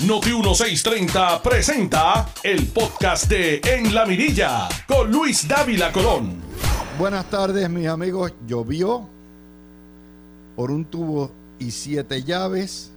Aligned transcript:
Noti 0.00 0.30
1630 0.30 1.40
presenta 1.40 2.28
el 2.42 2.66
podcast 2.66 3.28
de 3.28 3.60
En 3.64 3.94
la 3.94 4.04
Mirilla 4.04 4.68
con 4.88 5.10
Luis 5.10 5.46
Dávila 5.46 5.92
Colón. 5.92 6.34
Buenas 6.98 7.30
tardes, 7.30 7.70
mis 7.70 7.86
amigos. 7.86 8.34
Llovió 8.46 9.08
por 10.56 10.72
un 10.72 10.84
tubo 10.84 11.30
y 11.60 11.70
siete 11.70 12.24
llaves 12.24 12.90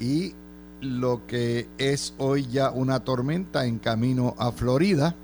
y 0.00 0.32
lo 0.80 1.26
que 1.26 1.68
es 1.76 2.14
hoy 2.18 2.46
ya 2.50 2.70
una 2.70 3.00
tormenta 3.00 3.66
en 3.66 3.78
camino 3.78 4.34
a 4.38 4.52
Florida 4.52 5.14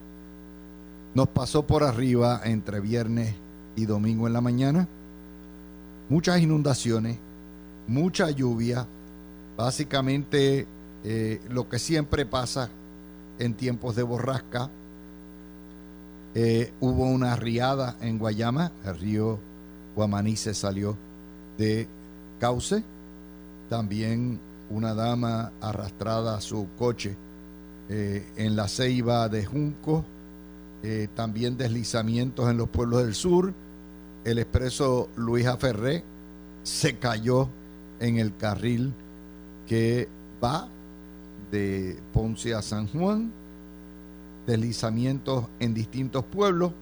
nos 1.14 1.28
pasó 1.28 1.66
por 1.66 1.82
arriba 1.84 2.42
entre 2.44 2.80
viernes 2.80 3.34
y 3.76 3.86
domingo 3.86 4.26
en 4.26 4.34
la 4.34 4.40
mañana. 4.42 4.86
Muchas 6.10 6.40
inundaciones, 6.40 7.18
mucha 7.88 8.30
lluvia, 8.30 8.86
básicamente 9.60 10.66
eh, 11.04 11.40
lo 11.48 11.68
que 11.68 11.78
siempre 11.78 12.24
pasa 12.26 12.70
en 13.38 13.54
tiempos 13.54 13.94
de 13.94 14.02
borrasca. 14.02 14.70
Eh, 16.34 16.72
hubo 16.80 17.04
una 17.04 17.36
riada 17.36 17.96
en 18.00 18.18
Guayama, 18.18 18.72
el 18.84 18.98
río 18.98 19.38
Guamaní 19.96 20.36
se 20.36 20.54
salió 20.54 20.96
de 21.58 21.88
cauce. 22.38 22.82
También 23.68 24.40
una 24.70 24.94
dama 24.94 25.52
arrastrada 25.60 26.36
a 26.36 26.40
su 26.40 26.68
coche 26.78 27.16
eh, 27.88 28.26
en 28.36 28.56
la 28.56 28.68
ceiba 28.68 29.28
de 29.28 29.44
Junco. 29.44 30.04
también 31.14 31.58
deslizamientos 31.58 32.48
en 32.48 32.56
los 32.56 32.68
pueblos 32.70 33.02
del 33.02 33.14
sur. 33.14 33.52
El 34.24 34.38
expreso 34.38 35.10
Luisa 35.16 35.58
Ferré 35.58 36.02
se 36.62 36.96
cayó 36.96 37.48
en 38.00 38.18
el 38.18 38.34
carril 38.36 38.94
que 39.70 40.08
va 40.42 40.66
de 41.52 41.96
Ponce 42.12 42.52
a 42.54 42.60
San 42.60 42.88
Juan, 42.88 43.30
deslizamientos 44.44 45.44
en 45.60 45.74
distintos 45.74 46.24
pueblos 46.24 46.72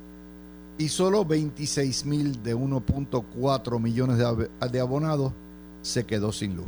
y 0.78 0.88
solo 0.88 1.26
26 1.26 2.06
mil 2.06 2.42
de 2.42 2.56
1.4 2.56 3.78
millones 3.78 4.16
de, 4.16 4.80
abonados 4.80 5.34
se 5.82 6.06
quedó 6.06 6.32
sin 6.32 6.56
luz. 6.56 6.64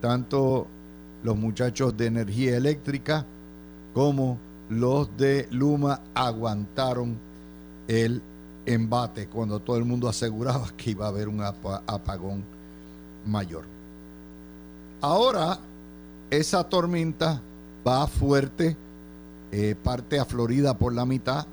Tanto 0.00 0.68
los 1.24 1.36
muchachos 1.36 1.96
de 1.96 2.06
energía 2.06 2.56
eléctrica 2.56 3.26
como 3.94 4.38
los 4.70 5.16
de 5.16 5.48
Luma 5.50 6.00
aguantaron 6.14 7.18
el 7.88 8.22
embate 8.66 9.26
cuando 9.26 9.58
todo 9.58 9.78
el 9.78 9.84
mundo 9.84 10.08
aseguraba 10.08 10.68
que 10.76 10.92
iba 10.92 11.06
a 11.06 11.08
haber 11.08 11.26
un 11.26 11.42
apagón 11.42 12.44
mayor. 13.26 13.77
Ahora 15.00 15.60
esa 16.28 16.64
tormenta 16.64 17.40
va 17.86 18.08
fuerte, 18.08 18.76
eh, 19.52 19.76
parte 19.80 20.18
a 20.18 20.24
Florida 20.24 20.76
por 20.76 20.92
la 20.92 21.06
mitad, 21.06 21.46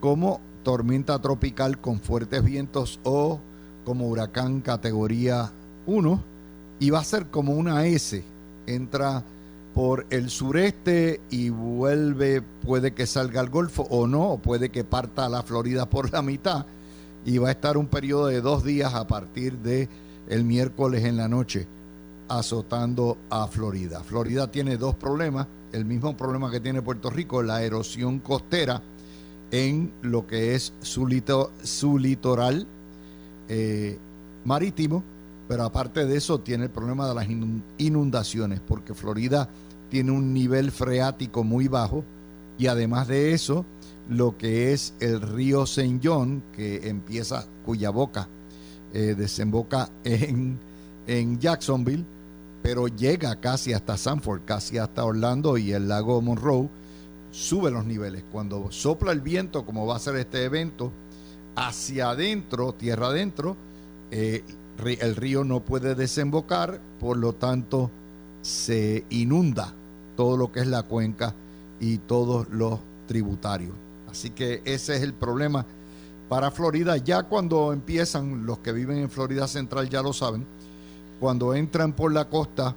como 0.00 0.40
tormenta 0.62 1.18
tropical 1.18 1.78
con 1.78 2.00
fuertes 2.00 2.42
vientos 2.42 2.98
o 3.04 3.40
como 3.84 4.08
huracán 4.08 4.62
categoría 4.62 5.52
1 5.86 6.22
y 6.80 6.88
va 6.88 7.00
a 7.00 7.04
ser 7.04 7.26
como 7.26 7.52
una 7.52 7.86
S. 7.86 8.24
Entra 8.66 9.22
por 9.74 10.06
el 10.08 10.30
sureste 10.30 11.20
y 11.28 11.50
vuelve, 11.50 12.40
puede 12.40 12.94
que 12.94 13.06
salga 13.06 13.40
al 13.40 13.50
Golfo 13.50 13.82
o 13.90 14.06
no, 14.06 14.30
o 14.30 14.38
puede 14.38 14.70
que 14.70 14.82
parta 14.82 15.26
a 15.26 15.28
la 15.28 15.42
Florida 15.42 15.90
por 15.90 16.10
la 16.10 16.22
mitad 16.22 16.64
y 17.26 17.36
va 17.36 17.48
a 17.48 17.52
estar 17.52 17.76
un 17.76 17.86
periodo 17.86 18.28
de 18.28 18.40
dos 18.40 18.64
días 18.64 18.94
a 18.94 19.06
partir 19.06 19.58
de 19.58 19.90
el 20.30 20.44
miércoles 20.44 21.04
en 21.04 21.18
la 21.18 21.28
noche 21.28 21.66
azotando 22.28 23.18
a 23.30 23.46
Florida. 23.46 24.02
Florida 24.02 24.50
tiene 24.50 24.76
dos 24.76 24.94
problemas, 24.94 25.46
el 25.72 25.84
mismo 25.84 26.16
problema 26.16 26.50
que 26.50 26.60
tiene 26.60 26.82
Puerto 26.82 27.10
Rico, 27.10 27.42
la 27.42 27.62
erosión 27.62 28.20
costera 28.20 28.82
en 29.50 29.92
lo 30.02 30.26
que 30.26 30.54
es 30.54 30.72
su, 30.80 31.06
litoral 31.06 32.66
eh, 33.48 33.98
marítimo, 34.44 35.02
pero 35.48 35.64
aparte 35.64 36.04
de 36.04 36.16
eso 36.16 36.40
tiene 36.40 36.64
el 36.64 36.70
problema 36.70 37.08
de 37.08 37.14
las 37.14 37.26
inundaciones, 37.78 38.60
porque 38.60 38.94
Florida 38.94 39.48
tiene 39.88 40.12
un 40.12 40.34
nivel 40.34 40.70
freático 40.70 41.44
muy 41.44 41.68
bajo 41.68 42.04
y 42.58 42.66
además 42.66 43.08
de 43.08 43.32
eso, 43.32 43.64
lo 44.08 44.36
que 44.36 44.72
es 44.72 44.94
el 45.00 45.20
río 45.20 45.64
St. 45.64 46.00
John, 46.02 46.42
que 46.54 46.88
empieza, 46.88 47.46
cuya 47.64 47.90
boca 47.90 48.28
eh, 48.92 49.14
desemboca 49.16 49.90
en, 50.04 50.58
en 51.06 51.38
Jacksonville, 51.38 52.04
pero 52.62 52.88
llega 52.88 53.40
casi 53.40 53.72
hasta 53.72 53.96
Sanford, 53.96 54.42
casi 54.44 54.78
hasta 54.78 55.04
Orlando 55.04 55.56
y 55.58 55.72
el 55.72 55.88
lago 55.88 56.20
Monroe, 56.20 56.68
sube 57.30 57.70
los 57.70 57.84
niveles. 57.84 58.24
Cuando 58.30 58.70
sopla 58.70 59.12
el 59.12 59.20
viento, 59.20 59.64
como 59.64 59.86
va 59.86 59.96
a 59.96 60.00
ser 60.00 60.16
este 60.16 60.44
evento, 60.44 60.92
hacia 61.56 62.10
adentro, 62.10 62.72
tierra 62.72 63.08
adentro, 63.08 63.56
eh, 64.10 64.44
el 64.84 65.16
río 65.16 65.44
no 65.44 65.60
puede 65.60 65.94
desembocar, 65.94 66.80
por 67.00 67.16
lo 67.16 67.34
tanto 67.34 67.90
se 68.42 69.04
inunda 69.10 69.74
todo 70.16 70.36
lo 70.36 70.52
que 70.52 70.60
es 70.60 70.66
la 70.66 70.84
cuenca 70.84 71.34
y 71.80 71.98
todos 71.98 72.48
los 72.50 72.80
tributarios. 73.06 73.74
Así 74.10 74.30
que 74.30 74.62
ese 74.64 74.96
es 74.96 75.02
el 75.02 75.14
problema 75.14 75.66
para 76.28 76.50
Florida. 76.50 76.96
Ya 76.96 77.24
cuando 77.24 77.72
empiezan, 77.72 78.46
los 78.46 78.58
que 78.58 78.72
viven 78.72 78.98
en 78.98 79.10
Florida 79.10 79.48
Central 79.48 79.88
ya 79.88 80.02
lo 80.02 80.12
saben, 80.12 80.46
cuando 81.20 81.54
entran 81.54 81.92
por 81.92 82.12
la 82.12 82.28
costa 82.28 82.74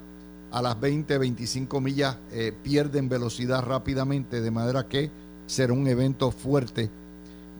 a 0.52 0.62
las 0.62 0.79
20, 0.79 1.18
25 1.18 1.79
millas, 1.79 2.18
eh, 2.31 2.53
pierden 2.63 3.07
velocidad 3.07 3.63
rápidamente, 3.63 4.41
de 4.41 4.52
manera 4.52 4.88
que 4.88 5.09
será 5.46 5.74
un 5.74 5.88
evento 5.88 6.31
fuerte 6.31 6.90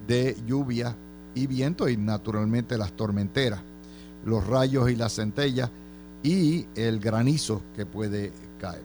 de 0.08 0.36
lluvia 0.46 0.96
y 1.36 1.48
viento 1.48 1.88
y 1.88 1.98
naturalmente 1.98 2.78
las 2.78 2.92
tormenteras, 2.94 3.62
los 4.26 4.46
rayos 4.46 4.90
y 4.90 4.96
las 4.96 5.16
centellas 5.16 5.70
y 6.24 6.66
el 6.76 7.00
granizo 7.00 7.62
que 7.76 7.86
puede 7.86 8.32
caer. 8.60 8.84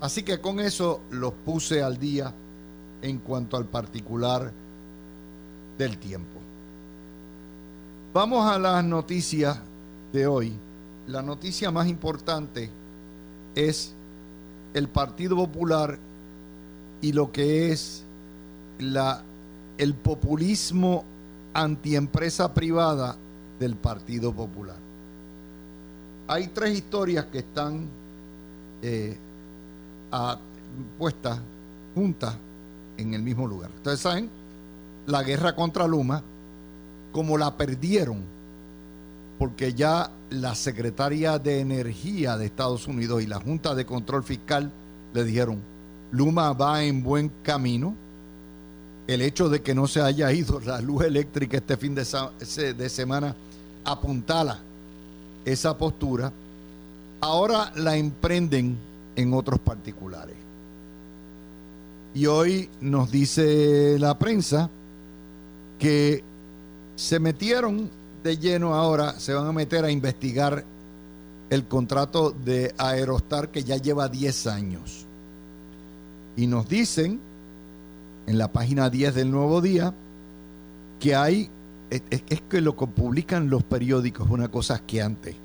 Así 0.00 0.22
que 0.22 0.40
con 0.40 0.60
eso 0.60 1.00
los 1.10 1.32
puse 1.32 1.82
al 1.82 1.98
día 1.98 2.32
en 3.02 3.18
cuanto 3.18 3.56
al 3.56 3.64
particular 3.64 4.52
del 5.78 5.98
tiempo. 5.98 6.40
Vamos 8.12 8.48
a 8.48 8.58
las 8.58 8.84
noticias 8.84 9.58
de 10.12 10.26
hoy 10.26 10.52
la 11.06 11.22
noticia 11.22 11.70
más 11.70 11.88
importante 11.88 12.70
es 13.54 13.92
el 14.72 14.88
Partido 14.88 15.36
Popular 15.36 15.98
y 17.00 17.12
lo 17.12 17.30
que 17.30 17.70
es 17.72 18.02
el 18.78 19.94
populismo 19.94 21.04
antiempresa 21.52 22.52
privada 22.52 23.16
del 23.60 23.76
Partido 23.76 24.32
Popular. 24.32 24.76
Hay 26.26 26.48
tres 26.48 26.78
historias 26.78 27.26
que 27.26 27.38
están 27.38 27.86
eh, 28.82 29.16
puestas 30.98 31.38
juntas 31.94 32.34
en 32.96 33.14
el 33.14 33.22
mismo 33.22 33.46
lugar. 33.46 33.70
Ustedes 33.76 34.00
saben, 34.00 34.30
la 35.06 35.22
guerra 35.22 35.54
contra 35.54 35.86
Luma, 35.86 36.22
como 37.12 37.36
la 37.36 37.56
perdieron 37.56 38.34
porque 39.38 39.74
ya 39.74 40.10
la 40.40 40.54
secretaria 40.54 41.38
de 41.38 41.60
Energía 41.60 42.36
de 42.36 42.46
Estados 42.46 42.86
Unidos 42.86 43.22
y 43.22 43.26
la 43.26 43.40
Junta 43.40 43.74
de 43.74 43.86
Control 43.86 44.22
Fiscal 44.22 44.70
le 45.12 45.24
dijeron, 45.24 45.60
Luma 46.10 46.52
va 46.52 46.82
en 46.84 47.02
buen 47.02 47.30
camino. 47.42 47.94
El 49.06 49.20
hecho 49.20 49.48
de 49.48 49.62
que 49.62 49.74
no 49.74 49.86
se 49.86 50.00
haya 50.00 50.32
ido 50.32 50.60
la 50.60 50.80
luz 50.80 51.04
eléctrica 51.04 51.58
este 51.58 51.76
fin 51.76 51.94
de, 51.94 52.04
de 52.74 52.88
semana 52.88 53.34
apuntala 53.84 54.60
esa 55.44 55.76
postura. 55.76 56.32
Ahora 57.20 57.72
la 57.76 57.96
emprenden 57.96 58.76
en 59.16 59.34
otros 59.34 59.60
particulares. 59.60 60.36
Y 62.14 62.26
hoy 62.26 62.70
nos 62.80 63.10
dice 63.10 63.98
la 63.98 64.18
prensa 64.18 64.70
que 65.78 66.22
se 66.96 67.18
metieron 67.18 67.90
de 68.24 68.38
lleno 68.38 68.74
ahora 68.74 69.20
se 69.20 69.34
van 69.34 69.46
a 69.46 69.52
meter 69.52 69.84
a 69.84 69.90
investigar 69.90 70.64
el 71.50 71.68
contrato 71.68 72.30
de 72.30 72.74
Aerostar 72.78 73.50
que 73.50 73.62
ya 73.62 73.76
lleva 73.76 74.08
10 74.08 74.46
años. 74.46 75.04
Y 76.34 76.46
nos 76.46 76.66
dicen 76.66 77.20
en 78.26 78.38
la 78.38 78.50
página 78.50 78.88
10 78.88 79.14
del 79.14 79.30
Nuevo 79.30 79.60
Día 79.60 79.94
que 80.98 81.14
hay, 81.14 81.50
es, 81.90 82.00
que 82.48 82.62
lo 82.62 82.76
que 82.76 82.86
publican 82.86 83.50
los 83.50 83.62
periódicos, 83.62 84.28
una 84.30 84.48
cosa 84.48 84.80
que 84.84 85.02
antes. 85.02 85.36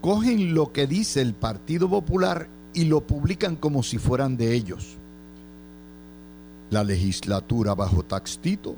Cogen 0.00 0.54
lo 0.54 0.72
que 0.72 0.86
dice 0.86 1.20
el 1.20 1.34
Partido 1.34 1.90
Popular 1.90 2.48
y 2.72 2.84
lo 2.86 3.06
publican 3.06 3.54
como 3.54 3.82
si 3.82 3.98
fueran 3.98 4.38
de 4.38 4.54
ellos. 4.54 4.96
La 6.70 6.84
legislatura 6.84 7.74
bajo 7.74 8.02
Taxtito 8.02 8.76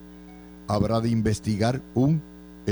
habrá 0.67 1.01
de 1.01 1.11
investigar 1.11 1.81
un 1.95 2.21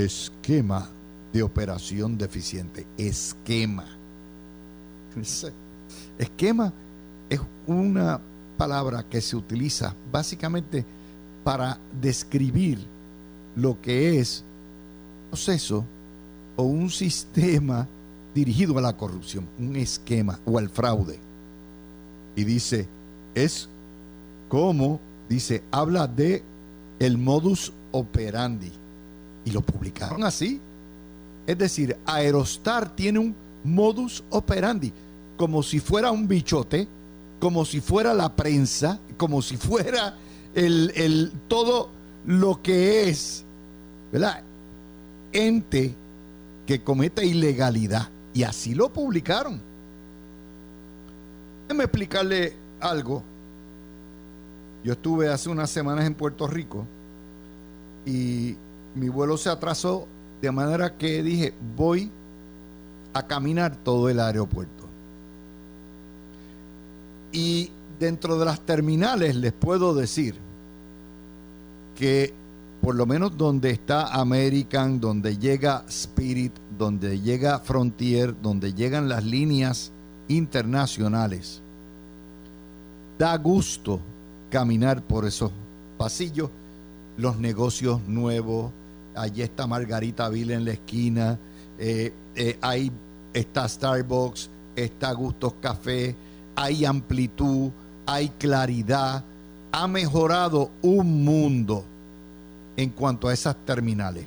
esquema 0.05 0.89
de 1.33 1.43
operación 1.43 2.17
deficiente. 2.17 2.85
Esquema. 2.97 3.85
Esquema 6.17 6.73
es 7.29 7.39
una 7.65 8.19
palabra 8.57 9.03
que 9.03 9.21
se 9.21 9.35
utiliza 9.35 9.95
básicamente 10.11 10.85
para 11.43 11.79
describir 12.01 12.79
lo 13.55 13.81
que 13.81 14.19
es 14.19 14.43
un 15.23 15.29
proceso 15.31 15.85
o 16.55 16.63
un 16.63 16.89
sistema 16.89 17.87
dirigido 18.33 18.77
a 18.77 18.81
la 18.81 18.95
corrupción, 18.95 19.47
un 19.59 19.75
esquema 19.75 20.39
o 20.45 20.57
al 20.57 20.69
fraude. 20.69 21.19
Y 22.35 22.43
dice, 22.43 22.87
es 23.33 23.67
como, 24.49 24.99
dice, 25.27 25.63
habla 25.71 26.07
de 26.07 26.43
el 26.99 27.17
modus 27.17 27.73
operandi. 27.91 28.71
Y 29.47 29.51
lo 29.51 29.61
publicaron 29.61 30.25
así. 30.25 30.59
Es 31.45 31.57
decir, 31.57 31.95
Aerostar 32.05 32.93
tiene 32.93 33.19
un 33.19 33.33
modus 33.63 34.21
operandi, 34.29 34.91
como 35.37 35.63
si 35.63 35.79
fuera 35.79 36.11
un 36.11 36.27
bichote, 36.27 36.85
como 37.39 37.63
si 37.63 37.79
fuera 37.79 38.13
la 38.13 38.35
prensa, 38.35 38.99
como 39.15 39.41
si 39.41 39.55
fuera 39.55 40.17
el, 40.53 40.91
el 40.95 41.31
todo 41.47 41.89
lo 42.25 42.61
que 42.61 43.07
es, 43.07 43.45
¿verdad? 44.11 44.43
Ente 45.31 45.95
que 46.65 46.83
cometa 46.83 47.23
ilegalidad. 47.23 48.09
Y 48.33 48.43
así 48.43 48.75
lo 48.75 48.91
publicaron. 48.91 49.61
Déjeme 51.69 51.85
explicarle 51.85 52.53
algo. 52.81 53.23
Yo 54.83 54.91
estuve 54.91 55.29
hace 55.29 55.47
unas 55.47 55.69
semanas 55.69 56.05
en 56.05 56.15
Puerto 56.15 56.47
Rico 56.47 56.85
y 58.05 58.57
mi 58.97 59.09
vuelo 59.09 59.37
se 59.37 59.49
atrasó 59.49 60.07
de 60.41 60.51
manera 60.51 60.97
que 60.97 61.23
dije, 61.23 61.53
voy 61.75 62.11
a 63.13 63.25
caminar 63.25 63.75
todo 63.75 64.09
el 64.09 64.19
aeropuerto. 64.19 64.85
Y 67.31 67.71
dentro 67.99 68.37
de 68.37 68.45
las 68.45 68.61
terminales 68.61 69.35
les 69.35 69.53
puedo 69.53 69.93
decir 69.93 70.35
que 71.95 72.33
por 72.81 72.95
lo 72.95 73.05
menos 73.05 73.35
donde 73.37 73.71
está 73.71 74.07
American, 74.07 74.99
donde 74.99 75.37
llega 75.37 75.83
Spirit, 75.87 76.53
donde 76.77 77.19
llega 77.19 77.59
Frontier, 77.59 78.35
donde 78.41 78.73
llegan 78.73 79.09
las 79.09 79.25
líneas 79.25 79.91
internacionales, 80.27 81.61
da 83.17 83.35
gusto 83.37 83.99
caminar 84.51 85.01
por 85.01 85.25
esos 85.25 85.51
pasillos, 85.97 86.49
los 87.17 87.37
negocios 87.39 87.99
nuevos, 88.07 88.71
allí 89.17 89.41
está 89.41 89.67
Margarita 89.67 90.29
Ville 90.29 90.53
en 90.53 90.65
la 90.65 90.71
esquina, 90.71 91.37
eh, 91.79 92.13
eh, 92.35 92.57
ahí 92.61 92.91
está 93.33 93.67
Starbucks, 93.67 94.49
está 94.75 95.11
Gustos 95.11 95.53
Café, 95.61 96.15
hay 96.55 96.85
amplitud, 96.85 97.71
hay 98.05 98.29
claridad, 98.29 99.23
ha 99.71 99.87
mejorado 99.87 100.71
un 100.81 101.23
mundo 101.23 101.83
en 102.75 102.89
cuanto 102.91 103.27
a 103.27 103.33
esas 103.33 103.55
terminales. 103.65 104.25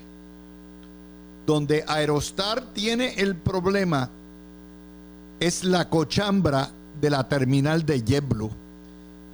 Donde 1.46 1.84
Aerostar 1.86 2.62
tiene 2.72 3.14
el 3.14 3.36
problema 3.36 4.10
es 5.40 5.64
la 5.64 5.88
cochambra 5.88 6.70
de 7.00 7.10
la 7.10 7.26
terminal 7.28 7.84
de 7.86 8.02
JetBlue. 8.02 8.50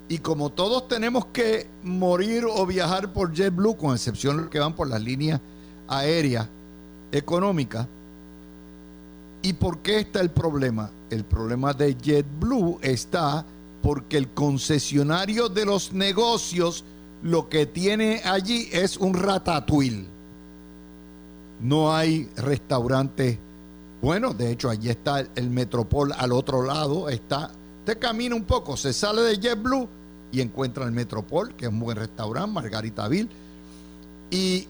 Y 0.08 0.18
como 0.18 0.50
todos 0.50 0.86
tenemos 0.88 1.26
que 1.26 1.68
morir 1.82 2.44
o 2.48 2.64
viajar 2.66 3.12
por 3.12 3.32
JetBlue, 3.32 3.76
con 3.76 3.94
excepción 3.94 4.36
los 4.36 4.48
que 4.48 4.60
van 4.60 4.74
por 4.74 4.88
las 4.88 5.00
líneas 5.00 5.40
aéreas 5.88 6.48
económicas, 7.10 7.86
¿y 9.42 9.52
por 9.54 9.78
qué 9.78 9.98
está 10.00 10.20
el 10.20 10.30
problema? 10.30 10.90
El 11.10 11.24
problema 11.24 11.72
de 11.72 11.96
JetBlue 11.96 12.78
está 12.82 13.44
porque 13.82 14.16
el 14.16 14.28
concesionario 14.28 15.48
de 15.48 15.64
los 15.64 15.92
negocios 15.92 16.84
lo 17.22 17.48
que 17.48 17.66
tiene 17.66 18.22
allí 18.24 18.68
es 18.72 18.96
un 18.96 19.14
ratatouille. 19.14 20.06
No 21.60 21.94
hay 21.94 22.28
restaurantes 22.36 23.38
bueno, 24.06 24.34
de 24.34 24.52
hecho, 24.52 24.68
allí 24.70 24.90
está 24.90 25.20
el 25.34 25.50
Metropol 25.50 26.12
al 26.12 26.32
otro 26.32 26.62
lado. 26.62 27.08
Está, 27.08 27.50
usted 27.80 27.98
camina 27.98 28.34
un 28.34 28.44
poco, 28.44 28.76
se 28.76 28.92
sale 28.92 29.22
de 29.22 29.36
JetBlue 29.38 29.88
y 30.36 30.42
encuentra 30.42 30.84
el 30.84 30.92
Metropol, 30.92 31.54
que 31.54 31.64
es 31.64 31.72
un 31.72 31.80
buen 31.80 31.96
restaurante, 31.96 32.50
Margaritaville. 32.50 33.30
Y 34.30 34.68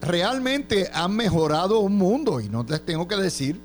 realmente 0.00 0.90
han 0.92 1.14
mejorado 1.14 1.78
un 1.78 1.96
mundo. 1.96 2.40
Y 2.40 2.48
no 2.48 2.66
les 2.68 2.84
tengo 2.84 3.06
que 3.06 3.14
decir 3.14 3.60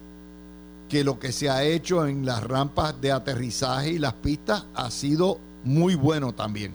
que 0.87 1.03
lo 1.03 1.17
que 1.17 1.31
se 1.31 1.49
ha 1.49 1.63
hecho 1.63 2.05
en 2.05 2.23
las 2.23 2.43
rampas 2.43 3.01
de 3.01 3.11
aterrizaje 3.11 3.93
y 3.93 3.97
las 3.97 4.13
pistas 4.13 4.65
ha 4.75 4.91
sido 4.91 5.39
muy 5.63 5.95
bueno 5.95 6.35
también. 6.35 6.71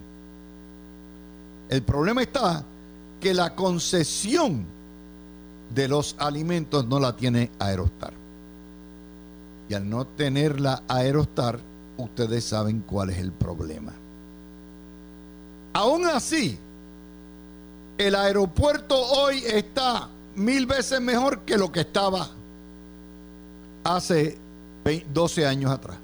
El 1.69 1.83
problema 1.83 2.23
está 2.23 2.65
que 3.21 3.35
la 3.35 3.55
concesión 3.55 4.65
de 5.73 5.87
los 5.87 6.17
alimentos 6.19 6.85
no 6.85 6.99
la 6.99 7.15
tiene 7.15 7.53
Aerostar. 7.61 8.13
Y 9.69 9.75
al 9.75 9.89
no 9.89 10.05
tenerla 10.05 10.83
Aerostar, 10.89 11.61
ustedes 11.97 12.43
saben 12.43 12.81
cuál 12.81 13.11
es 13.11 13.19
el 13.19 13.31
problema. 13.31 13.93
Aún 15.79 16.07
así, 16.07 16.59
el 17.99 18.17
aeropuerto 18.17 19.01
hoy 19.01 19.45
está 19.47 20.09
mil 20.35 20.67
veces 20.67 21.01
mejor 21.01 21.43
que 21.43 21.57
lo 21.57 21.71
que 21.71 21.83
estaba 21.83 22.29
hace 23.85 24.37
12 25.15 25.47
años 25.47 25.71
atrás. 25.71 25.97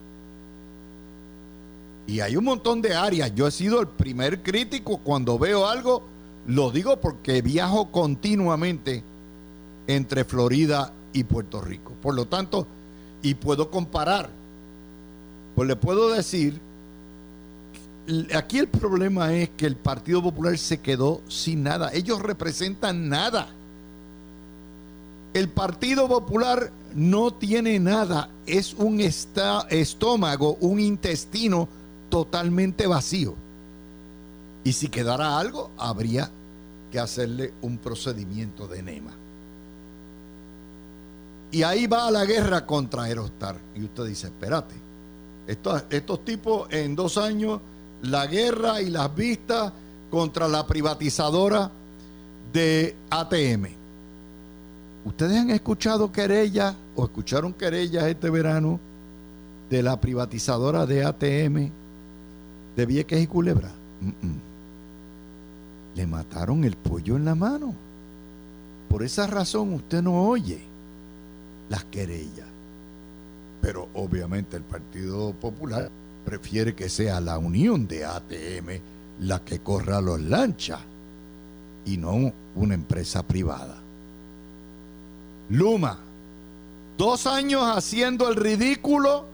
Y 2.06 2.20
hay 2.20 2.36
un 2.36 2.44
montón 2.44 2.82
de 2.82 2.94
áreas. 2.94 3.34
Yo 3.34 3.48
he 3.48 3.50
sido 3.50 3.80
el 3.80 3.88
primer 3.88 4.44
crítico 4.44 4.98
cuando 4.98 5.40
veo 5.40 5.66
algo, 5.66 6.04
lo 6.46 6.70
digo 6.70 7.00
porque 7.00 7.42
viajo 7.42 7.90
continuamente 7.90 9.02
entre 9.88 10.22
Florida 10.22 10.92
y 11.12 11.24
Puerto 11.24 11.60
Rico. 11.60 11.94
Por 12.00 12.14
lo 12.14 12.26
tanto, 12.26 12.68
y 13.22 13.34
puedo 13.34 13.72
comparar, 13.72 14.30
pues 15.56 15.66
le 15.66 15.74
puedo 15.74 16.10
decir, 16.10 16.60
aquí 18.34 18.58
el 18.58 18.68
problema 18.68 19.32
es 19.32 19.50
que 19.50 19.66
el 19.66 19.76
Partido 19.76 20.22
Popular 20.22 20.56
se 20.58 20.80
quedó 20.80 21.20
sin 21.28 21.62
nada. 21.62 21.92
Ellos 21.92 22.20
representan 22.20 23.08
nada. 23.08 23.48
El 25.32 25.48
Partido 25.48 26.06
Popular 26.08 26.70
no 26.94 27.32
tiene 27.32 27.78
nada. 27.80 28.30
Es 28.46 28.74
un 28.74 29.00
estómago, 29.00 30.56
un 30.60 30.80
intestino 30.80 31.68
totalmente 32.08 32.86
vacío. 32.86 33.34
Y 34.62 34.72
si 34.72 34.88
quedara 34.88 35.38
algo, 35.38 35.70
habría 35.76 36.30
que 36.90 36.98
hacerle 36.98 37.52
un 37.62 37.78
procedimiento 37.78 38.68
de 38.68 38.78
enema. 38.78 39.10
Y 41.50 41.62
ahí 41.62 41.86
va 41.86 42.10
la 42.10 42.24
guerra 42.24 42.64
contra 42.64 43.04
Aerostar. 43.04 43.58
Y 43.74 43.84
usted 43.84 44.06
dice, 44.06 44.28
espérate, 44.28 44.74
estos 45.46 46.24
tipos 46.24 46.72
en 46.72 46.96
dos 46.96 47.18
años, 47.18 47.60
la 48.04 48.26
guerra 48.26 48.80
y 48.80 48.90
las 48.90 49.14
vistas 49.14 49.72
contra 50.10 50.48
la 50.48 50.66
privatizadora 50.66 51.70
de 52.52 52.94
ATM. 53.10 53.66
¿Ustedes 55.04 55.38
han 55.38 55.50
escuchado 55.50 56.12
querellas 56.12 56.74
o 56.96 57.04
escucharon 57.04 57.52
querellas 57.52 58.04
este 58.04 58.30
verano 58.30 58.78
de 59.68 59.82
la 59.82 60.00
privatizadora 60.00 60.86
de 60.86 61.04
ATM 61.04 61.70
de 62.76 62.86
Vieques 62.86 63.22
y 63.22 63.26
Culebra? 63.26 63.70
Le 65.94 66.06
mataron 66.06 66.64
el 66.64 66.76
pollo 66.76 67.16
en 67.16 67.24
la 67.24 67.34
mano. 67.34 67.74
Por 68.88 69.02
esa 69.02 69.26
razón 69.26 69.72
usted 69.74 70.02
no 70.02 70.28
oye 70.28 70.60
las 71.68 71.84
querellas. 71.84 72.46
Pero 73.60 73.88
obviamente 73.94 74.56
el 74.56 74.62
Partido 74.62 75.32
Popular 75.32 75.90
prefiere 76.24 76.74
que 76.74 76.88
sea 76.88 77.20
la 77.20 77.38
unión 77.38 77.86
de 77.86 78.04
ATM 78.04 78.80
la 79.20 79.44
que 79.44 79.60
corra 79.60 80.00
los 80.00 80.20
lanchas 80.20 80.80
y 81.84 81.96
no 81.96 82.32
una 82.56 82.74
empresa 82.74 83.22
privada. 83.22 83.76
Luma, 85.50 85.98
dos 86.96 87.26
años 87.26 87.62
haciendo 87.64 88.28
el 88.28 88.36
ridículo, 88.36 89.26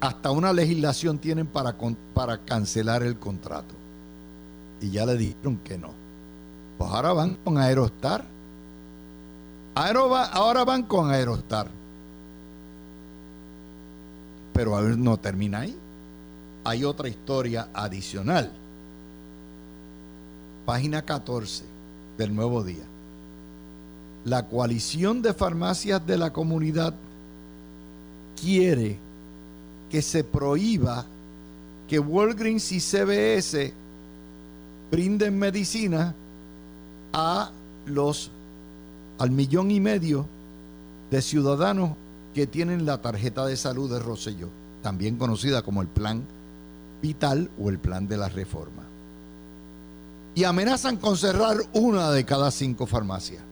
hasta 0.00 0.30
una 0.30 0.52
legislación 0.52 1.18
tienen 1.18 1.46
para, 1.46 1.74
para 2.12 2.38
cancelar 2.44 3.02
el 3.02 3.18
contrato. 3.18 3.74
Y 4.80 4.90
ya 4.90 5.06
le 5.06 5.16
dijeron 5.16 5.58
que 5.64 5.78
no. 5.78 5.90
Pues 6.76 6.90
ahora 6.90 7.12
van 7.14 7.36
con 7.42 7.56
Aerostar 7.56 8.24
ahora 9.74 10.64
van 10.64 10.82
con 10.84 11.10
Aerostar. 11.10 11.68
Pero 14.54 14.76
a 14.76 14.80
ver, 14.80 14.96
no 14.96 15.18
termina 15.18 15.60
ahí. 15.60 15.76
Hay 16.64 16.84
otra 16.84 17.08
historia 17.08 17.68
adicional. 17.74 18.50
Página 20.64 21.02
14 21.02 21.64
del 22.16 22.34
Nuevo 22.34 22.64
Día. 22.64 22.84
La 24.24 24.46
coalición 24.46 25.20
de 25.20 25.34
farmacias 25.34 26.06
de 26.06 26.16
la 26.16 26.32
comunidad 26.32 26.94
quiere 28.40 28.96
que 29.90 30.00
se 30.00 30.24
prohíba 30.24 31.04
que 31.88 31.98
Walgreens 31.98 32.72
y 32.72 32.80
CBS 32.80 33.74
brinden 34.90 35.38
medicina 35.38 36.14
a 37.12 37.50
los 37.86 38.30
al 39.18 39.30
millón 39.30 39.70
y 39.70 39.80
medio 39.80 40.26
de 41.10 41.20
ciudadanos 41.20 41.90
que 42.34 42.46
tienen 42.46 42.84
la 42.84 43.00
tarjeta 43.00 43.46
de 43.46 43.56
salud 43.56 43.90
de 43.90 44.00
Rosselló, 44.00 44.48
también 44.82 45.16
conocida 45.16 45.62
como 45.62 45.80
el 45.80 45.88
Plan 45.88 46.22
Vital 47.00 47.50
o 47.58 47.70
el 47.70 47.78
Plan 47.78 48.06
de 48.06 48.18
la 48.18 48.28
Reforma. 48.28 48.82
Y 50.34 50.44
amenazan 50.44 50.96
con 50.96 51.16
cerrar 51.16 51.56
una 51.72 52.10
de 52.10 52.24
cada 52.24 52.50
cinco 52.50 52.86
farmacias. 52.86 53.42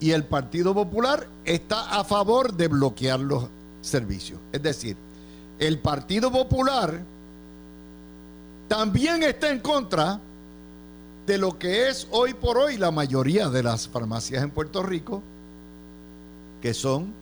Y 0.00 0.10
el 0.10 0.24
Partido 0.24 0.74
Popular 0.74 1.28
está 1.44 1.98
a 1.98 2.02
favor 2.02 2.52
de 2.52 2.66
bloquear 2.66 3.20
los 3.20 3.46
servicios. 3.80 4.40
Es 4.50 4.62
decir, 4.62 4.96
el 5.60 5.78
Partido 5.78 6.32
Popular 6.32 7.00
también 8.66 9.22
está 9.22 9.50
en 9.50 9.60
contra 9.60 10.18
de 11.26 11.38
lo 11.38 11.56
que 11.58 11.88
es 11.88 12.08
hoy 12.10 12.34
por 12.34 12.58
hoy 12.58 12.76
la 12.78 12.90
mayoría 12.90 13.48
de 13.48 13.62
las 13.62 13.86
farmacias 13.86 14.42
en 14.42 14.50
Puerto 14.50 14.82
Rico, 14.82 15.22
que 16.62 16.72
son 16.72 17.12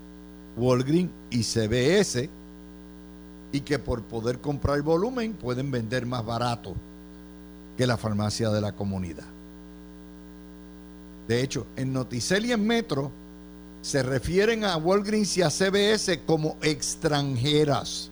Walgreens 0.56 1.11
y 1.30 1.42
CBS, 1.42 2.28
y 3.52 3.61
que 3.61 3.78
por 3.78 4.02
poder 4.02 4.38
comprar 4.38 4.80
volumen 4.82 5.32
pueden 5.32 5.70
vender 5.70 6.06
más 6.06 6.25
barato 6.25 6.75
que 7.76 7.87
la 7.87 7.97
farmacia 7.97 8.50
de 8.50 8.61
la 8.61 8.73
comunidad. 8.73 9.25
De 11.26 11.42
hecho, 11.42 11.66
en 11.76 11.92
Noticel 11.92 12.47
y 12.47 12.52
en 12.52 12.64
Metro 12.64 13.11
se 13.82 14.02
refieren 14.02 14.64
a 14.64 14.76
Walgreens 14.76 15.37
y 15.38 15.42
a 15.42 15.50
CBS 15.50 16.20
como 16.26 16.56
extranjeras, 16.62 18.11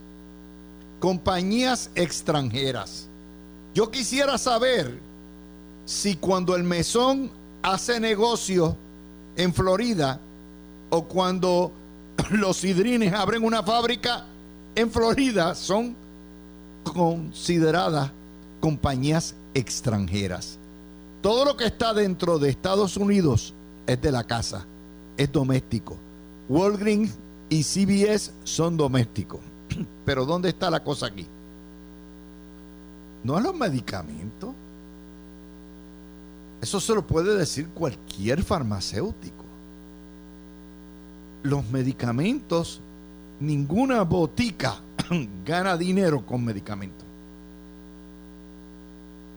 compañías 0.99 1.91
extranjeras. 1.95 3.07
Yo 3.75 3.91
quisiera 3.91 4.39
saber 4.39 4.99
si 5.85 6.17
cuando 6.17 6.57
el 6.57 6.65
mesón 6.65 7.31
hace 7.63 8.01
negocio 8.01 8.77
en 9.37 9.53
Florida 9.53 10.21
o 10.91 11.05
cuando 11.05 11.73
los 12.31 12.65
hidrines 12.65 13.13
abren 13.13 13.45
una 13.45 13.63
fábrica 13.63 14.27
en 14.75 14.91
Florida 14.91 15.55
son 15.55 15.97
consideradas 16.85 18.13
compañías 18.61 19.35
extranjeras. 19.55 20.59
Todo 21.21 21.45
lo 21.45 21.57
que 21.57 21.67
está 21.67 21.93
dentro 21.93 22.39
de 22.39 22.51
Estados 22.51 22.97
Unidos 22.97 23.55
es 23.87 24.01
de 24.01 24.13
la 24.13 24.25
casa, 24.25 24.67
es 25.17 25.33
doméstico. 25.33 25.97
Walgreens 26.49 27.19
y 27.49 27.63
CBS 27.63 28.33
son 28.45 28.77
domésticos. 28.77 29.41
Pero 30.05 30.25
¿dónde 30.25 30.51
está 30.51 30.71
la 30.71 30.83
cosa 30.83 31.07
aquí? 31.07 31.27
No 33.25 33.37
es 33.37 33.43
los 33.43 33.55
medicamentos. 33.55 34.55
Eso 36.61 36.81
se 36.81 36.95
lo 36.95 37.07
puede 37.07 37.37
decir 37.37 37.69
cualquier 37.71 38.43
farmacéutico. 38.43 39.48
Los 41.43 41.69
medicamentos, 41.71 42.81
ninguna 43.41 44.03
botica 44.03 44.81
gana 45.45 45.77
dinero 45.77 46.25
con 46.27 46.45
medicamentos. 46.45 47.07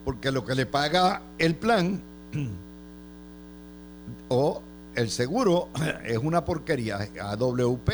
Porque 0.04 0.32
lo 0.32 0.46
que 0.46 0.56
le 0.56 0.66
paga 0.66 1.22
el 1.38 1.56
plan 1.56 2.02
o 4.30 4.62
el 4.96 5.10
seguro 5.10 5.70
es 6.06 6.18
una 6.18 6.44
porquería. 6.44 7.10
AWP 7.22 7.90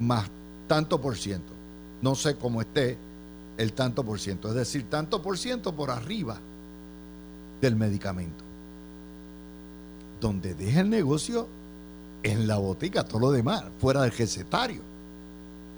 más 0.00 0.28
tanto 0.66 1.00
por 1.00 1.16
ciento. 1.16 1.52
No 2.00 2.14
sé 2.14 2.36
cómo 2.36 2.60
esté 2.60 2.96
el 3.58 3.72
tanto 3.72 4.04
por 4.04 4.18
ciento. 4.18 4.48
Es 4.48 4.54
decir, 4.54 4.88
tanto 4.88 5.22
por 5.22 5.38
ciento 5.38 5.74
por 5.74 5.90
arriba 5.90 6.38
del 7.60 7.76
medicamento. 7.76 8.44
Donde 10.20 10.54
deja 10.54 10.80
el 10.80 10.90
negocio 10.90 11.46
en 12.22 12.46
la 12.46 12.56
botica, 12.56 13.04
todo 13.04 13.20
lo 13.20 13.30
demás, 13.32 13.64
fuera 13.80 14.02
del 14.02 14.12
recetario. 14.12 14.80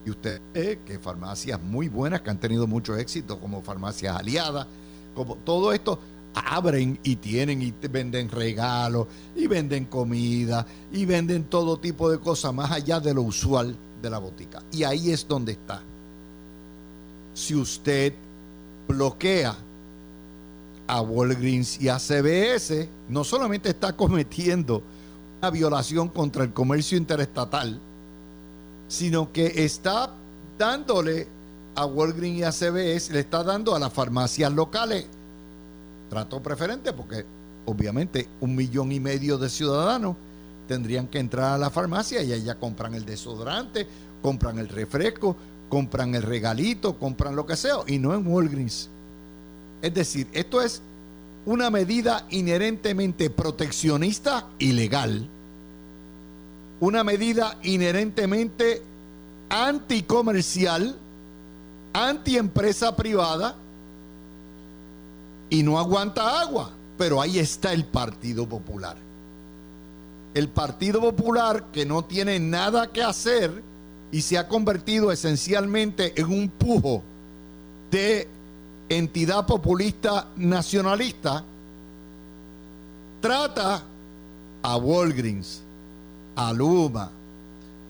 Y 0.07 0.11
usted 0.11 0.41
ve 0.53 0.81
que 0.85 0.99
farmacias 0.99 1.61
muy 1.63 1.89
buenas 1.89 2.21
que 2.21 2.31
han 2.31 2.39
tenido 2.39 2.67
mucho 2.67 2.97
éxito, 2.97 3.39
como 3.39 3.63
farmacias 3.63 4.17
aliadas, 4.17 4.67
como 5.15 5.37
todo 5.37 5.73
esto, 5.73 5.99
abren 6.35 6.99
y 7.03 7.17
tienen 7.17 7.63
y 7.63 7.73
venden 7.89 8.29
regalos 8.29 9.07
y 9.37 9.47
venden 9.47 9.87
comida 9.87 10.67
y 10.93 11.05
venden 11.05 11.45
todo 11.45 11.79
tipo 11.79 12.11
de 12.11 12.19
cosas 12.19 12.53
más 12.53 12.71
allá 12.71 13.01
de 13.01 13.15
lo 13.15 13.23
usual 13.23 13.77
de 14.03 14.11
la 14.11 14.19
botica. 14.19 14.63
Y 14.73 14.85
ahí 14.85 15.11
es 15.11 15.27
donde 15.27 15.53
está. 15.53 15.81
Si 17.33 17.55
usted 17.55 18.13
bloquea 18.87 19.57
a 20.87 21.01
Walgreens 21.01 21.81
y 21.81 21.89
a 21.89 21.99
CBS, 21.99 22.89
no 23.09 23.25
solamente 23.25 23.71
está 23.71 23.95
cometiendo 23.97 24.83
una 25.45 25.51
violación 25.51 26.09
contra 26.09 26.43
el 26.43 26.55
comercio 26.55 26.97
interestatal, 26.97 27.79
sino 28.89 29.31
que 29.31 29.53
está 29.63 30.11
dándole 30.59 31.29
a 31.75 31.85
Walgreens 31.85 32.39
y 32.39 32.43
a 32.45 32.51
CBS, 32.51 33.13
le 33.13 33.21
está 33.21 33.45
dando 33.45 33.75
a 33.75 33.79
las 33.79 33.93
farmacias 33.93 34.51
locales 34.51 35.05
trato 36.09 36.43
preferente 36.43 36.95
porque 36.95 37.27
obviamente 37.67 38.27
un 38.41 38.55
millón 38.55 38.91
y 38.91 39.01
medio 39.01 39.37
de 39.37 39.51
ciudadanos 39.51 40.17
tendrían 40.67 41.09
que 41.09 41.19
entrar 41.19 41.53
a 41.53 41.59
la 41.59 41.69
farmacia 41.69 42.23
y 42.23 42.33
allá 42.33 42.55
compran 42.55 42.95
el 42.95 43.05
desodorante, 43.05 43.87
compran 44.23 44.59
el 44.59 44.69
refresco, 44.71 45.37
compran 45.69 46.15
el 46.15 46.23
regalito, 46.23 46.99
compran 46.99 47.37
lo 47.37 47.45
que 47.45 47.57
sea, 47.57 47.77
y 47.87 47.99
no 47.99 48.15
en 48.15 48.27
Walgreens. 48.27 48.89
Es 49.83 49.93
decir, 49.93 50.27
esto 50.33 50.63
es 50.63 50.81
una 51.47 51.71
medida 51.71 52.27
inherentemente 52.31 53.31
proteccionista 53.31 54.47
y 54.59 54.73
legal, 54.73 55.29
una 56.81 57.05
medida 57.05 57.59
inherentemente 57.63 58.83
anticomercial, 59.49 60.97
antiempresa 61.93 62.97
privada 62.97 63.57
y 65.51 65.63
no 65.63 65.79
aguanta 65.79 66.41
agua. 66.41 66.73
Pero 66.97 67.21
ahí 67.21 67.39
está 67.39 67.73
el 67.73 67.85
Partido 67.85 68.49
Popular. 68.49 68.97
El 70.33 70.49
Partido 70.49 71.01
Popular 71.01 71.67
que 71.73 71.85
no 71.85 72.05
tiene 72.05 72.39
nada 72.39 72.93
que 72.93 73.03
hacer 73.03 73.63
y 74.11 74.23
se 74.23 74.39
ha 74.39 74.49
convertido 74.49 75.11
esencialmente 75.11 76.19
en 76.21 76.27
un 76.27 76.49
pujo 76.49 77.03
de 77.91 78.29
entidad 78.88 79.47
populista 79.47 80.29
nacionalista, 80.37 81.45
trata 83.21 83.83
a 84.62 84.76
Walgreens, 84.76 85.62
a 86.37 86.53
Luma, 86.53 87.11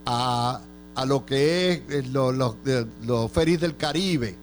a, 0.06 0.60
lo 1.06 1.26
que 1.26 1.72
es 1.72 1.82
eh, 1.88 2.02
los, 2.10 2.34
los 3.04 3.32
ferries 3.32 3.60
del 3.60 3.76
Caribe, 3.76 4.36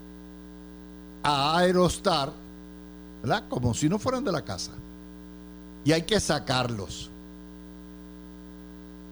a 1.23 1.57
Aerostar, 1.57 2.31
¿verdad? 3.21 3.43
Como 3.49 3.73
si 3.73 3.87
no 3.87 3.99
fueran 3.99 4.23
de 4.23 4.31
la 4.31 4.41
casa. 4.41 4.71
Y 5.83 5.91
hay 5.91 6.03
que 6.03 6.19
sacarlos. 6.19 7.09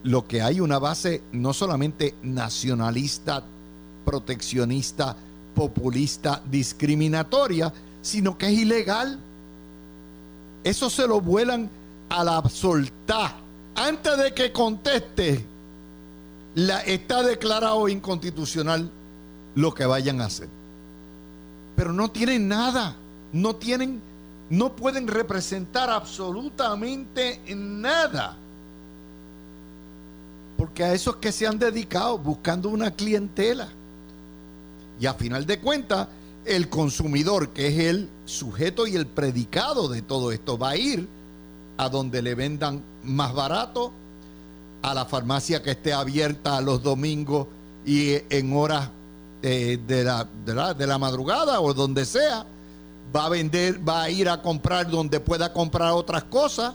Lo 0.04 0.26
que 0.28 0.42
hay 0.42 0.60
una 0.60 0.80
base 0.80 1.22
no 1.32 1.54
solamente 1.54 2.16
nacionalista, 2.22 3.44
proteccionista, 4.06 5.16
populista, 5.56 6.42
discriminatoria, 6.50 7.74
sino 8.02 8.38
que 8.38 8.48
es 8.48 8.54
ilegal. 8.54 9.20
Eso 10.64 10.90
se 10.90 11.08
lo 11.08 11.22
vuelan 11.22 11.70
a 12.10 12.24
la 12.24 12.42
soltá. 12.50 13.36
Antes 13.76 14.18
de 14.18 14.34
que 14.34 14.52
conteste, 14.52 15.46
la, 16.56 16.82
está 16.82 17.24
declarado 17.24 17.88
inconstitucional 17.88 18.90
lo 19.56 19.74
que 19.74 19.86
vayan 19.86 20.22
a 20.22 20.26
hacer. 20.26 20.50
Pero 21.76 21.94
no 21.94 22.12
tienen 22.12 22.48
nada 22.48 22.96
no 23.32 23.56
tienen, 23.56 24.02
no 24.50 24.76
pueden 24.76 25.08
representar 25.08 25.90
absolutamente 25.90 27.42
nada. 27.56 28.36
Porque 30.58 30.84
a 30.84 30.94
eso 30.94 31.12
es 31.12 31.16
que 31.18 31.32
se 31.32 31.48
han 31.48 31.60
dedicado, 31.60 32.18
buscando 32.18 32.70
una 32.70 32.92
clientela. 32.92 33.70
Y 35.00 35.06
a 35.06 35.14
final 35.14 35.46
de 35.46 35.60
cuentas, 35.60 36.08
el 36.46 36.70
consumidor, 36.70 37.50
que 37.50 37.68
es 37.68 37.80
el 37.80 38.10
sujeto 38.26 38.88
y 38.88 38.96
el 38.96 39.08
predicado 39.08 39.88
de 39.88 40.02
todo 40.02 40.32
esto, 40.32 40.58
va 40.58 40.72
a 40.72 40.78
ir 40.78 41.08
a 41.78 41.90
donde 41.90 42.22
le 42.22 42.36
vendan 42.36 42.84
más 43.04 43.34
barato, 43.34 43.92
a 44.82 44.94
la 44.94 45.06
farmacia 45.06 45.62
que 45.62 45.72
esté 45.72 45.94
abierta 45.94 46.62
los 46.62 46.82
domingos 46.82 47.48
y 47.86 48.16
en 48.30 48.56
horas 48.56 48.90
eh, 49.42 49.78
de, 49.88 50.04
la, 50.04 50.26
de 50.74 50.88
la 50.88 50.98
madrugada 50.98 51.60
o 51.60 51.74
donde 51.74 52.06
sea 52.06 52.46
va 53.16 53.26
a 53.26 53.30
vender, 53.30 53.88
va 53.88 54.04
a 54.04 54.10
ir 54.10 54.30
a 54.30 54.42
comprar 54.42 54.90
donde 54.90 55.20
pueda 55.20 55.52
comprar 55.52 55.92
otras 55.92 56.24
cosas. 56.26 56.74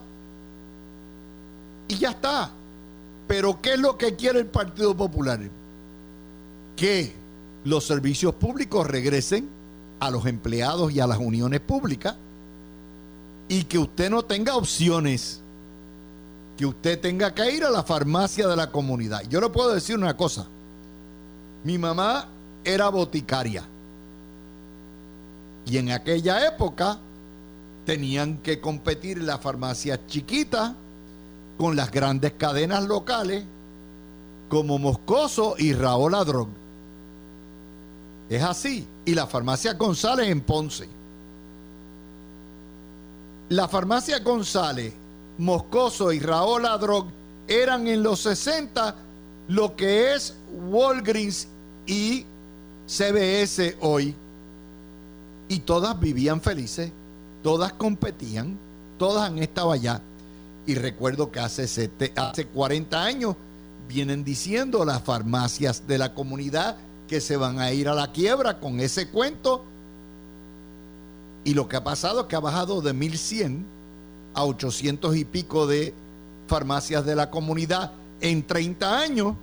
Y 1.88 1.96
ya 1.96 2.10
está. 2.10 2.50
Pero 3.26 3.60
¿qué 3.60 3.74
es 3.74 3.78
lo 3.78 3.96
que 3.96 4.16
quiere 4.16 4.40
el 4.40 4.46
Partido 4.46 4.96
Popular? 4.96 5.40
Que 6.76 7.14
los 7.64 7.84
servicios 7.84 8.34
públicos 8.34 8.86
regresen 8.86 9.48
a 10.00 10.10
los 10.10 10.26
empleados 10.26 10.92
y 10.92 11.00
a 11.00 11.06
las 11.06 11.18
uniones 11.18 11.60
públicas 11.60 12.14
y 13.48 13.64
que 13.64 13.78
usted 13.78 14.10
no 14.10 14.22
tenga 14.24 14.56
opciones, 14.56 15.40
que 16.56 16.66
usted 16.66 17.00
tenga 17.00 17.34
que 17.34 17.50
ir 17.50 17.64
a 17.64 17.70
la 17.70 17.82
farmacia 17.82 18.46
de 18.46 18.56
la 18.56 18.70
comunidad. 18.70 19.22
Yo 19.28 19.40
le 19.40 19.48
puedo 19.48 19.74
decir 19.74 19.96
una 19.96 20.16
cosa, 20.16 20.46
mi 21.64 21.78
mamá 21.78 22.28
era 22.64 22.88
boticaria 22.88 23.64
y 25.66 25.78
en 25.78 25.90
aquella 25.90 26.46
época 26.46 26.98
tenían 27.86 28.38
que 28.38 28.60
competir 28.60 29.22
las 29.22 29.40
farmacias 29.40 30.00
chiquitas 30.06 30.72
con 31.58 31.76
las 31.76 31.90
grandes 31.90 32.32
cadenas 32.32 32.84
locales 32.84 33.44
como 34.48 34.78
Moscoso 34.78 35.54
y 35.58 35.72
Raúl 35.72 36.12
Ladrón. 36.12 36.63
Es 38.28 38.42
así. 38.42 38.86
Y 39.04 39.14
la 39.14 39.26
farmacia 39.26 39.74
González 39.74 40.28
en 40.28 40.40
Ponce. 40.40 40.88
La 43.50 43.68
farmacia 43.68 44.18
González, 44.20 44.94
Moscoso 45.38 46.12
y 46.12 46.18
Raúl 46.18 46.62
Ladrón 46.62 47.08
eran 47.46 47.86
en 47.86 48.02
los 48.02 48.20
60 48.20 48.94
lo 49.48 49.76
que 49.76 50.14
es 50.14 50.34
Walgreens 50.70 51.48
y 51.86 52.24
CBS 52.86 53.76
hoy. 53.80 54.14
Y 55.48 55.60
todas 55.60 56.00
vivían 56.00 56.40
felices, 56.40 56.90
todas 57.42 57.74
competían, 57.74 58.56
todas 58.98 59.30
han 59.30 59.38
estado 59.38 59.72
allá. 59.72 60.00
Y 60.66 60.74
recuerdo 60.76 61.30
que 61.30 61.40
hace, 61.40 61.64
hace 62.16 62.46
40 62.46 63.02
años 63.02 63.36
vienen 63.86 64.24
diciendo 64.24 64.86
las 64.86 65.02
farmacias 65.02 65.86
de 65.86 65.98
la 65.98 66.14
comunidad 66.14 66.76
que 67.08 67.20
se 67.20 67.36
van 67.36 67.60
a 67.60 67.72
ir 67.72 67.88
a 67.88 67.94
la 67.94 68.12
quiebra 68.12 68.60
con 68.60 68.80
ese 68.80 69.08
cuento. 69.08 69.64
Y 71.44 71.54
lo 71.54 71.68
que 71.68 71.76
ha 71.76 71.84
pasado 71.84 72.22
es 72.22 72.26
que 72.26 72.36
ha 72.36 72.40
bajado 72.40 72.80
de 72.80 72.92
1100 72.92 73.64
a 74.34 74.44
800 74.44 75.16
y 75.16 75.24
pico 75.24 75.66
de 75.66 75.94
farmacias 76.46 77.04
de 77.04 77.14
la 77.14 77.30
comunidad 77.30 77.92
en 78.20 78.46
30 78.46 78.98
años. 78.98 79.34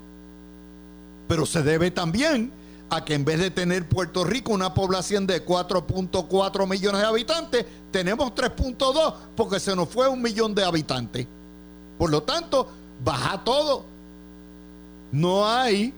Pero 1.27 1.45
se 1.45 1.61
debe 1.61 1.91
también 1.91 2.51
a 2.89 3.05
que 3.05 3.13
en 3.13 3.23
vez 3.23 3.39
de 3.39 3.51
tener 3.51 3.87
Puerto 3.87 4.25
Rico 4.25 4.51
una 4.51 4.73
población 4.73 5.25
de 5.25 5.45
4.4 5.45 6.67
millones 6.67 7.01
de 7.01 7.07
habitantes, 7.07 7.65
tenemos 7.91 8.33
3.2 8.33 9.13
porque 9.35 9.59
se 9.59 9.75
nos 9.75 9.87
fue 9.87 10.09
un 10.09 10.21
millón 10.21 10.53
de 10.53 10.65
habitantes. 10.65 11.25
Por 11.97 12.09
lo 12.09 12.23
tanto, 12.23 12.67
baja 13.03 13.43
todo. 13.43 13.85
No 15.11 15.47
hay 15.47 15.93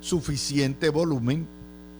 suficiente 0.00 0.88
volumen 0.90 1.46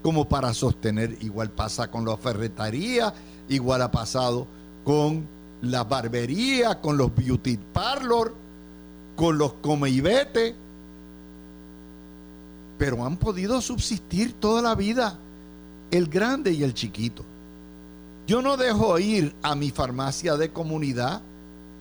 como 0.02 0.28
para 0.28 0.54
sostener. 0.54 1.16
Igual 1.20 1.50
pasa 1.50 1.90
con 1.90 2.04
la 2.04 2.16
ferretería, 2.16 3.12
igual 3.48 3.82
ha 3.82 3.90
pasado 3.90 4.46
con 4.84 5.26
la 5.62 5.84
barbería, 5.84 6.80
con 6.80 6.96
los 6.96 7.14
beauty 7.14 7.58
parlor, 7.72 8.34
con 9.16 9.38
los 9.38 9.54
come 9.54 9.90
y 9.90 10.00
vete. 10.00 10.54
Pero 12.78 13.04
han 13.04 13.16
podido 13.16 13.60
subsistir 13.60 14.34
toda 14.34 14.62
la 14.62 14.74
vida 14.74 15.18
el 15.90 16.06
grande 16.08 16.52
y 16.52 16.62
el 16.62 16.74
chiquito. 16.74 17.24
Yo 18.26 18.42
no 18.42 18.56
dejo 18.56 18.98
ir 18.98 19.34
a 19.42 19.54
mi 19.54 19.70
farmacia 19.70 20.36
de 20.36 20.52
comunidad. 20.52 21.22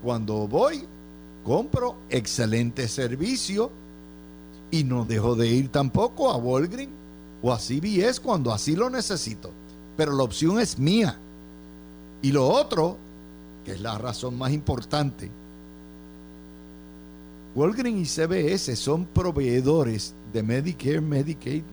Cuando 0.04 0.48
voy, 0.48 0.86
compro 1.44 1.96
excelente 2.10 2.88
servicio 2.88 3.72
y 4.80 4.84
no 4.84 5.06
dejo 5.06 5.36
de 5.36 5.48
ir 5.48 5.70
tampoco 5.70 6.30
a 6.30 6.36
Walgreens 6.36 6.92
o 7.42 7.54
a 7.54 7.58
CVS 7.58 8.20
cuando 8.20 8.52
así 8.52 8.76
lo 8.76 8.90
necesito. 8.90 9.52
Pero 9.96 10.12
la 10.14 10.24
opción 10.24 10.60
es 10.60 10.78
mía. 10.78 11.18
Y 12.22 12.32
lo 12.32 12.48
otro, 12.48 12.98
que 13.64 13.74
es 13.74 13.82
la 13.82 13.98
razón 13.98 14.38
más 14.38 14.52
importante, 14.52 15.32
Walgreens 17.56 18.20
y 18.20 18.22
CVS 18.22 18.76
son 18.76 19.06
proveedores 19.06 20.14
de 20.34 20.44
Medicare, 20.44 21.00
Medicaid. 21.00 21.64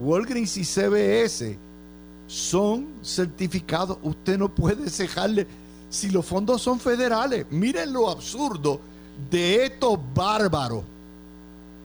Walgreens 0.00 0.56
y 0.56 0.64
CVS 0.64 1.58
son 2.26 2.88
certificados. 3.02 3.98
Usted 4.02 4.38
no 4.38 4.54
puede 4.54 4.88
cejarle 4.88 5.46
si 5.90 6.08
los 6.08 6.24
fondos 6.24 6.62
son 6.62 6.80
federales. 6.80 7.44
Miren 7.50 7.92
lo 7.92 8.08
absurdo 8.08 8.80
de 9.30 9.66
estos 9.66 9.98
bárbaros 10.14 10.82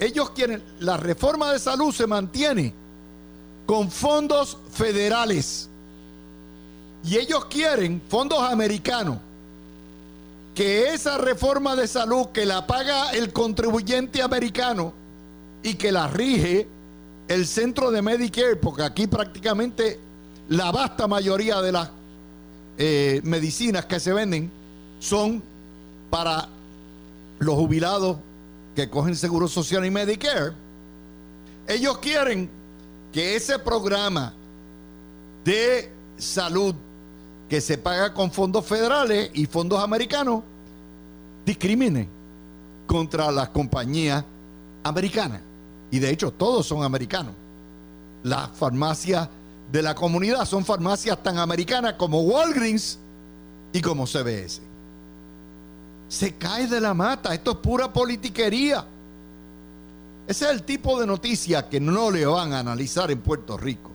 ellos 0.05 0.31
quieren, 0.31 0.63
la 0.79 0.97
reforma 0.97 1.51
de 1.51 1.59
salud 1.59 1.93
se 1.93 2.07
mantiene 2.07 2.73
con 3.65 3.89
fondos 3.89 4.57
federales. 4.71 5.69
Y 7.05 7.17
ellos 7.17 7.45
quieren 7.45 8.01
fondos 8.07 8.39
americanos. 8.39 9.17
Que 10.55 10.93
esa 10.93 11.17
reforma 11.17 11.75
de 11.75 11.87
salud 11.87 12.27
que 12.27 12.45
la 12.45 12.67
paga 12.67 13.11
el 13.11 13.33
contribuyente 13.33 14.21
americano 14.21 14.93
y 15.63 15.73
que 15.75 15.91
la 15.91 16.07
rige 16.07 16.67
el 17.27 17.47
centro 17.47 17.89
de 17.89 18.01
Medicare, 18.01 18.55
porque 18.57 18.83
aquí 18.83 19.07
prácticamente 19.07 19.99
la 20.49 20.71
vasta 20.71 21.07
mayoría 21.07 21.61
de 21.61 21.71
las 21.71 21.89
eh, 22.77 23.21
medicinas 23.23 23.85
que 23.85 23.99
se 23.99 24.13
venden 24.13 24.51
son 24.99 25.41
para 26.09 26.47
los 27.39 27.55
jubilados 27.55 28.17
que 28.75 28.89
cogen 28.89 29.15
Seguro 29.15 29.47
Social 29.47 29.85
y 29.85 29.91
Medicare, 29.91 30.53
ellos 31.67 31.97
quieren 31.99 32.49
que 33.11 33.35
ese 33.35 33.59
programa 33.59 34.33
de 35.43 35.91
salud 36.17 36.75
que 37.49 37.61
se 37.61 37.77
paga 37.77 38.13
con 38.13 38.31
fondos 38.31 38.65
federales 38.65 39.29
y 39.33 39.45
fondos 39.45 39.81
americanos 39.81 40.43
discrimine 41.45 42.07
contra 42.87 43.31
las 43.31 43.49
compañías 43.49 44.23
americanas. 44.83 45.41
Y 45.91 45.99
de 45.99 46.09
hecho 46.09 46.31
todos 46.31 46.65
son 46.65 46.83
americanos. 46.83 47.33
Las 48.23 48.49
farmacias 48.51 49.29
de 49.71 49.81
la 49.81 49.93
comunidad 49.93 50.45
son 50.45 50.65
farmacias 50.65 51.21
tan 51.21 51.37
americanas 51.37 51.93
como 51.93 52.21
Walgreens 52.21 52.97
y 53.71 53.81
como 53.81 54.07
CBS 54.07 54.72
se 56.13 56.35
cae 56.35 56.67
de 56.67 56.79
la 56.79 56.93
mata. 56.93 57.33
Esto 57.33 57.51
es 57.51 57.57
pura 57.57 57.91
politiquería. 57.91 58.85
Ese 60.27 60.45
es 60.45 60.51
el 60.51 60.61
tipo 60.61 60.99
de 60.99 61.07
noticia 61.07 61.67
que 61.67 61.79
no 61.79 62.11
le 62.11 62.23
van 62.27 62.53
a 62.53 62.59
analizar 62.59 63.09
en 63.09 63.19
Puerto 63.19 63.57
Rico. 63.57 63.89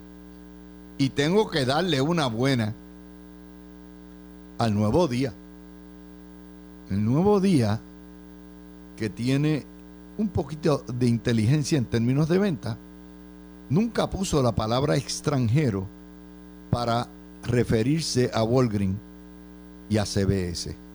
Y 0.98 1.10
tengo 1.10 1.48
que 1.48 1.64
darle 1.64 2.00
una 2.00 2.26
buena 2.26 2.74
al 4.58 4.74
nuevo 4.74 5.06
día. 5.06 5.32
El 6.90 7.04
nuevo 7.04 7.38
día 7.38 7.78
que 8.96 9.08
tiene 9.08 9.64
un 10.16 10.26
poquito 10.26 10.82
de 10.92 11.06
inteligencia 11.06 11.78
en 11.78 11.84
términos 11.84 12.28
de 12.28 12.38
venta, 12.38 12.76
nunca 13.70 14.10
puso 14.10 14.42
la 14.42 14.50
palabra 14.50 14.96
extranjero 14.96 15.86
para 16.68 17.06
referirse 17.44 18.28
a 18.34 18.42
Walgreens 18.42 18.96
y 19.88 19.98
a 19.98 20.04
CBS. 20.04 20.87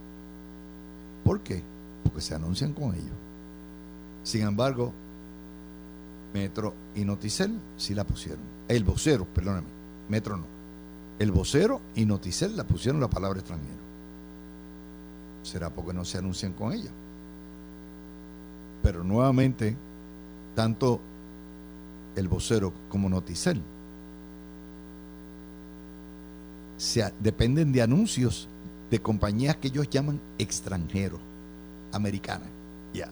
¿Por 1.23 1.41
qué? 1.41 1.62
Porque 2.03 2.21
se 2.21 2.36
anuncian 2.36 2.73
con 2.73 2.93
ellos. 2.93 3.15
Sin 4.23 4.41
embargo, 4.41 4.93
Metro 6.33 6.73
y 6.95 7.05
Noticel 7.05 7.59
sí 7.77 7.93
la 7.93 8.03
pusieron. 8.03 8.41
El 8.67 8.83
vocero, 8.83 9.25
perdóname, 9.25 9.67
Metro 10.09 10.38
no. 10.38 10.45
El 11.19 11.31
vocero 11.31 11.81
y 11.95 12.05
Noticel 12.05 12.57
la 12.57 12.63
pusieron 12.63 12.99
la 12.99 13.09
palabra 13.09 13.39
extranjero. 13.39 13.83
¿Será 15.43 15.69
porque 15.69 15.93
no 15.93 16.05
se 16.05 16.17
anuncian 16.17 16.53
con 16.53 16.73
ella? 16.73 16.89
Pero 18.81 19.03
nuevamente, 19.03 19.75
tanto 20.55 20.99
el 22.15 22.27
vocero 22.27 22.73
como 22.89 23.09
Noticel 23.09 23.62
se, 26.77 27.13
dependen 27.19 27.71
de 27.71 27.81
anuncios 27.81 28.47
de 28.93 29.01
compañías 29.01 29.58
que 29.58 29.69
ellos 29.69 29.89
llaman 29.89 30.21
extranjeros, 30.38 31.19
americanas. 31.93 32.47
Ya. 32.93 33.10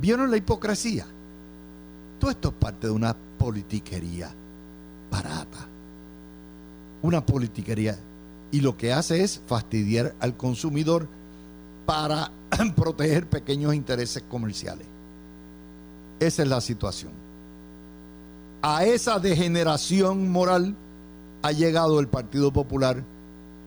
¿Vieron 0.00 0.32
la 0.32 0.36
hipocresía? 0.36 1.06
Todo 2.18 2.32
esto 2.32 2.48
es 2.48 2.54
parte 2.54 2.88
de 2.88 2.92
una 2.92 3.14
politiquería 3.38 4.34
barata. 5.12 5.68
Una 7.02 7.24
politiquería. 7.24 7.96
Y 8.50 8.62
lo 8.62 8.76
que 8.76 8.92
hace 8.92 9.22
es 9.22 9.40
fastidiar 9.46 10.16
al 10.18 10.36
consumidor 10.36 11.06
para 11.86 12.32
proteger 12.74 13.30
pequeños 13.30 13.76
intereses 13.76 14.24
comerciales. 14.28 14.88
Esa 16.18 16.42
es 16.42 16.48
la 16.48 16.60
situación. 16.60 17.12
A 18.60 18.86
esa 18.86 19.20
degeneración 19.20 20.32
moral 20.32 20.74
ha 21.42 21.52
llegado 21.52 22.00
el 22.00 22.08
Partido 22.08 22.52
Popular 22.52 23.04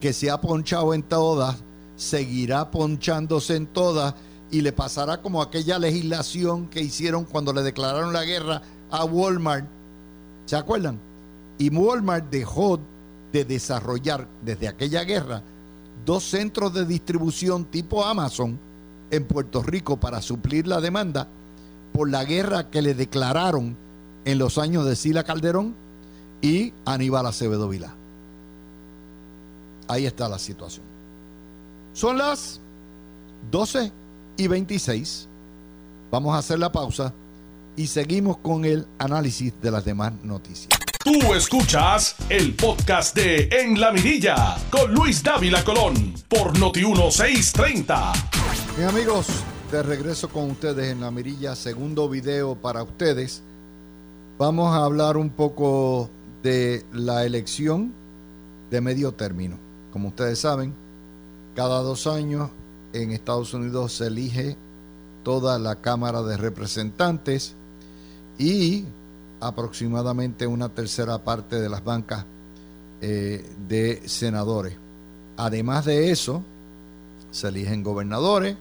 que 0.00 0.12
se 0.12 0.30
ha 0.30 0.40
ponchado 0.40 0.94
en 0.94 1.02
todas, 1.02 1.56
seguirá 1.96 2.70
ponchándose 2.70 3.56
en 3.56 3.66
todas 3.66 4.14
y 4.50 4.60
le 4.60 4.72
pasará 4.72 5.22
como 5.22 5.42
aquella 5.42 5.78
legislación 5.78 6.68
que 6.68 6.80
hicieron 6.80 7.24
cuando 7.24 7.52
le 7.52 7.62
declararon 7.62 8.12
la 8.12 8.24
guerra 8.24 8.62
a 8.90 9.04
Walmart. 9.04 9.66
¿Se 10.44 10.56
acuerdan? 10.56 10.98
Y 11.58 11.74
Walmart 11.74 12.30
dejó 12.30 12.78
de 13.32 13.44
desarrollar 13.44 14.28
desde 14.44 14.68
aquella 14.68 15.02
guerra 15.04 15.42
dos 16.04 16.24
centros 16.24 16.72
de 16.72 16.86
distribución 16.86 17.64
tipo 17.64 18.04
Amazon 18.04 18.58
en 19.10 19.24
Puerto 19.24 19.62
Rico 19.62 19.96
para 19.98 20.22
suplir 20.22 20.66
la 20.66 20.80
demanda 20.80 21.26
por 21.92 22.10
la 22.10 22.24
guerra 22.24 22.70
que 22.70 22.82
le 22.82 22.94
declararon 22.94 23.76
en 24.24 24.38
los 24.38 24.58
años 24.58 24.84
de 24.84 24.96
Sila 24.96 25.24
Calderón 25.24 25.74
y 26.42 26.72
Aníbal 26.84 27.26
Acevedo 27.26 27.68
Vilá. 27.68 27.94
Ahí 29.88 30.06
está 30.06 30.28
la 30.28 30.38
situación. 30.38 30.84
Son 31.92 32.18
las 32.18 32.60
12 33.50 33.92
y 34.36 34.46
26. 34.46 35.28
Vamos 36.10 36.34
a 36.34 36.38
hacer 36.38 36.58
la 36.58 36.70
pausa 36.70 37.12
y 37.76 37.86
seguimos 37.86 38.38
con 38.38 38.64
el 38.64 38.86
análisis 38.98 39.52
de 39.60 39.70
las 39.70 39.84
demás 39.84 40.12
noticias. 40.22 40.68
Tú 41.04 41.34
escuchas 41.34 42.16
el 42.28 42.54
podcast 42.54 43.14
de 43.14 43.48
En 43.52 43.80
la 43.80 43.92
Mirilla 43.92 44.56
con 44.70 44.92
Luis 44.92 45.22
Dávila 45.22 45.62
Colón 45.62 46.14
por 46.28 46.58
Noti1630. 46.58 48.12
Bien 48.76 48.88
amigos, 48.88 49.26
de 49.70 49.82
regreso 49.82 50.28
con 50.28 50.50
ustedes 50.50 50.90
en 50.90 51.00
la 51.00 51.10
Mirilla, 51.10 51.54
segundo 51.54 52.08
video 52.08 52.56
para 52.56 52.82
ustedes. 52.82 53.42
Vamos 54.38 54.74
a 54.74 54.84
hablar 54.84 55.16
un 55.16 55.30
poco 55.30 56.10
de 56.42 56.84
la 56.92 57.24
elección 57.24 57.94
de 58.70 58.80
medio 58.80 59.12
término. 59.12 59.65
Como 59.96 60.08
ustedes 60.08 60.40
saben, 60.40 60.74
cada 61.54 61.80
dos 61.80 62.06
años 62.06 62.50
en 62.92 63.12
Estados 63.12 63.54
Unidos 63.54 63.94
se 63.94 64.08
elige 64.08 64.54
toda 65.22 65.58
la 65.58 65.76
Cámara 65.76 66.20
de 66.20 66.36
Representantes 66.36 67.54
y 68.36 68.84
aproximadamente 69.40 70.46
una 70.46 70.68
tercera 70.68 71.24
parte 71.24 71.58
de 71.58 71.70
las 71.70 71.82
bancas 71.82 72.26
eh, 73.00 73.50
de 73.66 74.02
senadores. 74.04 74.76
Además 75.38 75.86
de 75.86 76.10
eso, 76.10 76.42
se 77.30 77.48
eligen 77.48 77.82
gobernadores, 77.82 78.54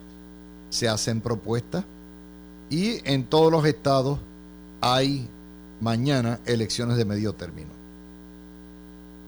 se 0.70 0.88
hacen 0.88 1.20
propuestas 1.20 1.84
y 2.70 3.02
en 3.04 3.26
todos 3.26 3.52
los 3.52 3.66
estados 3.66 4.20
hay 4.80 5.28
mañana 5.82 6.40
elecciones 6.46 6.96
de 6.96 7.04
medio 7.04 7.34
término. 7.34 7.85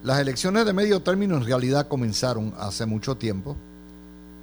Las 0.03 0.19
elecciones 0.19 0.65
de 0.65 0.73
medio 0.73 1.01
término 1.01 1.37
en 1.37 1.45
realidad 1.45 1.87
comenzaron 1.87 2.53
hace 2.57 2.85
mucho 2.85 3.17
tiempo. 3.17 3.55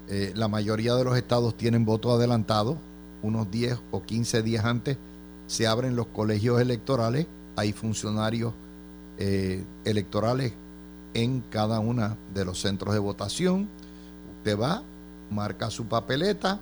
Eh, 0.09 0.33
la 0.35 0.49
mayoría 0.49 0.95
de 0.95 1.05
los 1.05 1.17
estados 1.17 1.57
tienen 1.57 1.85
voto 1.85 2.13
adelantado, 2.13 2.77
unos 3.23 3.51
10 3.51 3.79
o 3.91 4.03
15 4.03 4.43
días 4.43 4.65
antes 4.65 4.99
se 5.47 5.67
abren 5.67 5.97
los 5.97 6.07
colegios 6.09 6.61
electorales, 6.61 7.27
hay 7.57 7.73
funcionarios 7.73 8.53
eh, 9.19 9.63
electorales 9.85 10.53
en 11.13 11.43
cada 11.51 11.79
uno 11.81 12.17
de 12.33 12.45
los 12.45 12.61
centros 12.61 12.95
de 12.95 13.01
votación. 13.01 13.69
Usted 14.39 14.59
va, 14.59 14.83
marca 15.31 15.71
su 15.71 15.87
papeleta, 15.87 16.61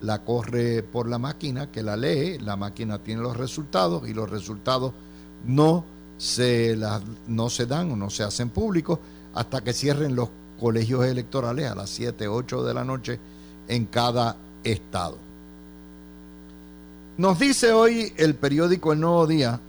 la 0.00 0.24
corre 0.24 0.82
por 0.82 1.08
la 1.08 1.18
máquina 1.18 1.70
que 1.70 1.82
la 1.82 1.96
lee, 1.96 2.38
la 2.38 2.56
máquina 2.56 2.98
tiene 2.98 3.20
los 3.20 3.36
resultados 3.36 4.08
y 4.08 4.14
los 4.14 4.30
resultados 4.30 4.92
no 5.44 5.84
se, 6.20 6.78
no 7.28 7.48
se 7.48 7.64
dan 7.64 7.92
o 7.92 7.96
no 7.96 8.10
se 8.10 8.22
hacen 8.22 8.50
públicos 8.50 8.98
hasta 9.32 9.62
que 9.62 9.72
cierren 9.72 10.14
los 10.14 10.28
colegios 10.60 11.06
electorales 11.06 11.70
a 11.70 11.74
las 11.74 11.88
7, 11.88 12.28
8 12.28 12.62
de 12.62 12.74
la 12.74 12.84
noche 12.84 13.18
en 13.66 13.86
cada 13.86 14.36
estado. 14.62 15.16
Nos 17.16 17.38
dice 17.38 17.72
hoy 17.72 18.12
el 18.18 18.34
periódico 18.34 18.92
El 18.92 19.00
Nuevo 19.00 19.26
Día 19.26 19.60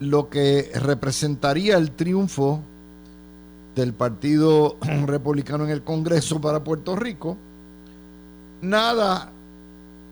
lo 0.00 0.28
que 0.28 0.70
representaría 0.74 1.78
el 1.78 1.92
triunfo 1.92 2.60
del 3.74 3.94
Partido 3.94 4.76
Republicano 5.06 5.64
en 5.64 5.70
el 5.70 5.82
Congreso 5.82 6.38
para 6.38 6.62
Puerto 6.62 6.96
Rico. 6.96 7.38
Nada 8.60 9.32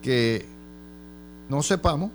que 0.01 0.47
no 1.51 1.63
sepamos, 1.63 2.11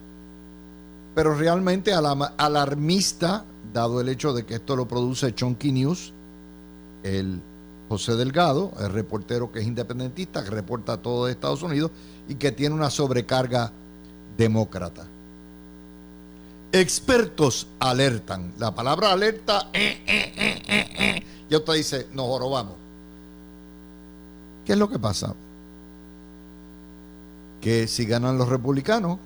pero 1.18 1.34
realmente 1.34 1.94
alarmista, 1.94 3.44
dado 3.74 4.00
el 4.00 4.08
hecho 4.08 4.34
de 4.34 4.46
que 4.46 4.54
esto 4.54 4.76
lo 4.76 4.88
produce 4.88 5.34
Chonky 5.34 5.72
News, 5.72 6.14
el 7.02 7.42
José 7.90 8.16
Delgado, 8.16 8.72
el 8.80 8.92
reportero 8.92 9.52
que 9.52 9.58
es 9.58 9.66
independentista, 9.66 10.44
que 10.44 10.52
reporta 10.52 11.02
todo 11.02 11.26
de 11.26 11.32
Estados 11.32 11.64
Unidos 11.64 11.90
y 12.30 12.36
que 12.36 12.52
tiene 12.52 12.76
una 12.76 12.92
sobrecarga 12.92 13.72
demócrata. 14.38 15.08
Expertos 16.72 17.66
alertan. 17.80 18.54
La 18.60 18.76
palabra 18.76 19.12
alerta, 19.12 19.72
eh, 19.74 20.04
eh, 20.06 20.62
eh, 20.68 21.24
y 21.50 21.56
usted 21.56 21.74
dice, 21.74 22.08
nos 22.14 22.28
jorobamos. 22.28 22.76
¿Qué 24.64 24.74
es 24.74 24.78
lo 24.78 24.88
que 24.88 25.00
pasa? 25.00 25.34
Que 27.60 27.88
si 27.88 28.06
ganan 28.06 28.38
los 28.38 28.50
republicanos, 28.50 29.18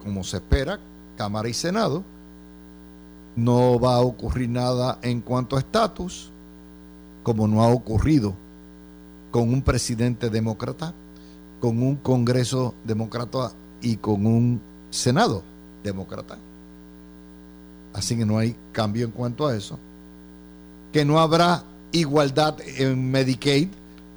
como 0.00 0.22
se 0.22 0.36
espera, 0.36 0.78
Cámara 1.16 1.48
y 1.48 1.54
Senado, 1.54 2.02
no 3.36 3.78
va 3.78 3.96
a 3.96 4.00
ocurrir 4.00 4.48
nada 4.48 4.98
en 5.02 5.20
cuanto 5.20 5.56
a 5.56 5.60
estatus, 5.60 6.30
como 7.22 7.48
no 7.48 7.62
ha 7.62 7.68
ocurrido 7.68 8.34
con 9.30 9.52
un 9.52 9.62
presidente 9.62 10.30
demócrata, 10.30 10.94
con 11.60 11.82
un 11.82 11.96
Congreso 11.96 12.74
demócrata 12.84 13.52
y 13.80 13.96
con 13.96 14.26
un 14.26 14.60
Senado 14.90 15.42
demócrata. 15.82 16.38
Así 17.92 18.16
que 18.16 18.26
no 18.26 18.38
hay 18.38 18.56
cambio 18.72 19.06
en 19.06 19.12
cuanto 19.12 19.46
a 19.46 19.56
eso. 19.56 19.78
Que 20.92 21.04
no 21.04 21.18
habrá 21.18 21.64
igualdad 21.92 22.56
en 22.60 23.10
Medicaid 23.10 23.68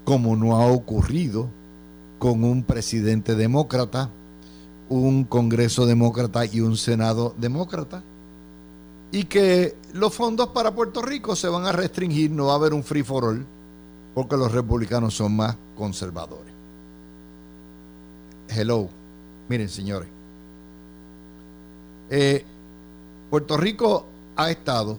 como 0.03 0.35
no 0.35 0.55
ha 0.55 0.65
ocurrido 0.67 1.47
con 2.19 2.43
un 2.43 2.63
presidente 2.63 3.35
demócrata, 3.35 4.09
un 4.89 5.23
Congreso 5.23 5.85
demócrata 5.85 6.45
y 6.45 6.61
un 6.61 6.77
Senado 6.77 7.33
demócrata. 7.37 8.03
Y 9.11 9.25
que 9.25 9.75
los 9.93 10.13
fondos 10.13 10.49
para 10.49 10.75
Puerto 10.75 11.01
Rico 11.01 11.35
se 11.35 11.47
van 11.47 11.65
a 11.65 11.71
restringir, 11.71 12.31
no 12.31 12.47
va 12.47 12.53
a 12.53 12.55
haber 12.55 12.73
un 12.73 12.83
free 12.83 13.03
for 13.03 13.25
all, 13.25 13.45
porque 14.13 14.35
los 14.35 14.51
republicanos 14.51 15.13
son 15.13 15.35
más 15.35 15.55
conservadores. 15.75 16.53
Hello. 18.49 18.89
Miren, 19.49 19.69
señores, 19.69 20.09
eh, 22.09 22.45
Puerto 23.29 23.57
Rico 23.57 24.05
ha 24.35 24.51
estado 24.51 24.97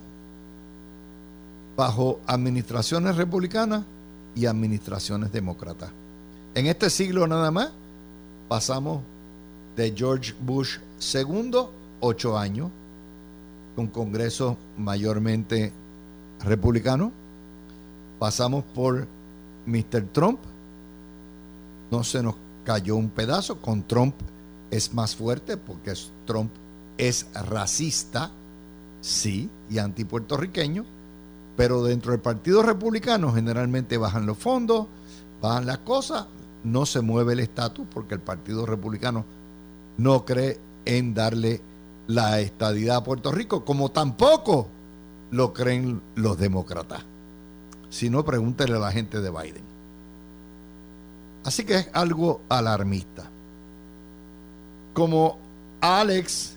bajo 1.77 2.21
administraciones 2.27 3.17
republicanas 3.17 3.85
y 4.35 4.47
administraciones 4.47 5.33
demócratas. 5.33 5.91
En 6.55 6.67
este 6.67 6.91
siglo 6.91 7.27
nada 7.27 7.51
más 7.51 7.71
pasamos 8.49 9.03
de 9.79 9.95
George 9.97 10.35
Bush 10.41 10.79
II, 11.15 11.53
ocho 12.01 12.37
años, 12.37 12.69
con 13.77 13.87
congresos 13.87 14.57
mayormente 14.77 15.73
republicanos. 16.45 17.13
Pasamos 18.19 18.65
por 18.75 19.07
Mr. 19.67 20.03
Trump, 20.13 20.41
no 21.93 22.03
se 22.03 22.25
nos 22.25 22.35
cayó 22.65 22.97
un 22.97 23.09
pedazo, 23.09 23.63
con 23.63 23.87
Trump 23.87 24.17
es 24.73 24.93
más 24.95 25.15
fuerte 25.15 25.57
porque 25.57 25.95
Trump 26.27 26.51
es 26.99 27.29
racista, 27.33 28.33
sí, 29.01 29.49
y 29.71 29.79
antipuertorriqueño, 29.79 30.85
pero 31.57 31.85
dentro 31.85 32.11
del 32.11 32.21
Partido 32.21 32.65
Republicano 32.65 33.33
generalmente 33.33 33.97
bajan 33.97 34.27
los 34.27 34.39
fondos, 34.39 34.89
bajan 35.41 35.67
las 35.67 35.79
cosas, 35.79 36.27
no 36.65 36.85
se 36.85 37.01
mueve 37.01 37.35
el 37.35 37.41
estatus 37.41 37.87
porque 37.89 38.15
el 38.15 38.21
Partido 38.21 38.67
Republicano 38.67 39.38
no 39.99 40.25
cree 40.25 40.59
en 40.87 41.13
darle 41.13 41.61
la 42.07 42.41
estadidad 42.41 42.97
a 42.97 43.05
Puerto 43.05 43.31
Rico, 43.31 43.65
como 43.65 43.91
tampoco 43.91 44.69
lo 45.31 45.53
creen 45.53 46.01
los 46.15 46.39
demócratas. 46.39 47.05
Si 47.91 48.09
no, 48.09 48.25
pregúntele 48.25 48.77
a 48.77 48.81
la 48.81 48.93
gente 48.93 49.21
de 49.21 49.31
Biden. 49.31 49.69
Así 51.45 51.65
que 51.65 51.77
es 51.77 51.91
algo 51.93 52.41
alarmista 52.49 53.31
como 54.99 55.39
Alex 55.81 56.57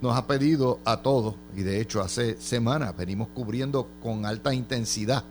nos 0.00 0.16
ha 0.16 0.26
pedido 0.26 0.78
a 0.86 1.02
todos, 1.02 1.34
y 1.54 1.60
de 1.60 1.82
hecho 1.82 2.00
hace 2.00 2.40
semanas 2.40 2.96
venimos 2.96 3.28
cubriendo 3.34 3.90
con 4.02 4.24
alta 4.24 4.54
intensidad, 4.54 5.22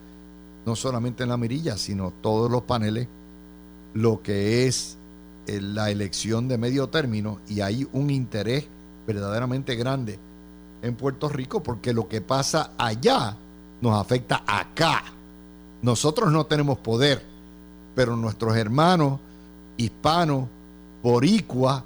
no 0.64 0.76
solamente 0.76 1.24
en 1.24 1.30
la 1.30 1.38
mirilla, 1.38 1.78
sino 1.78 2.14
todos 2.22 2.52
los 2.52 2.62
paneles, 2.62 3.08
lo 3.96 4.22
que 4.22 4.68
es 4.68 4.97
la 5.48 5.90
elección 5.90 6.48
de 6.48 6.58
medio 6.58 6.90
término, 6.90 7.40
y 7.48 7.62
hay 7.62 7.88
un 7.94 8.10
interés 8.10 8.68
verdaderamente 9.06 9.76
grande 9.76 10.20
en 10.82 10.96
Puerto 10.96 11.30
Rico, 11.30 11.64
porque 11.64 11.94
lo 11.94 12.08
que 12.08 12.22
pasa 12.22 12.72
allá 12.78 13.36
nos 13.82 14.00
afecta 14.00 14.44
acá. 14.46 15.04
Nosotros 15.82 16.32
no 16.32 16.46
tenemos 16.46 16.78
poder, 16.80 17.24
pero 17.96 18.16
nuestros 18.16 18.56
hermanos 18.58 19.20
hispanos, 19.78 20.48
boricua, 21.02 21.84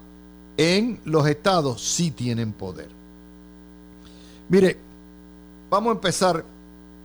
en 0.58 1.00
los 1.06 1.28
estados 1.28 1.82
sí 1.82 2.12
tienen 2.12 2.54
poder. 2.54 2.90
Mire, 4.50 4.78
vamos 5.70 5.92
a 5.92 5.96
empezar 5.96 6.44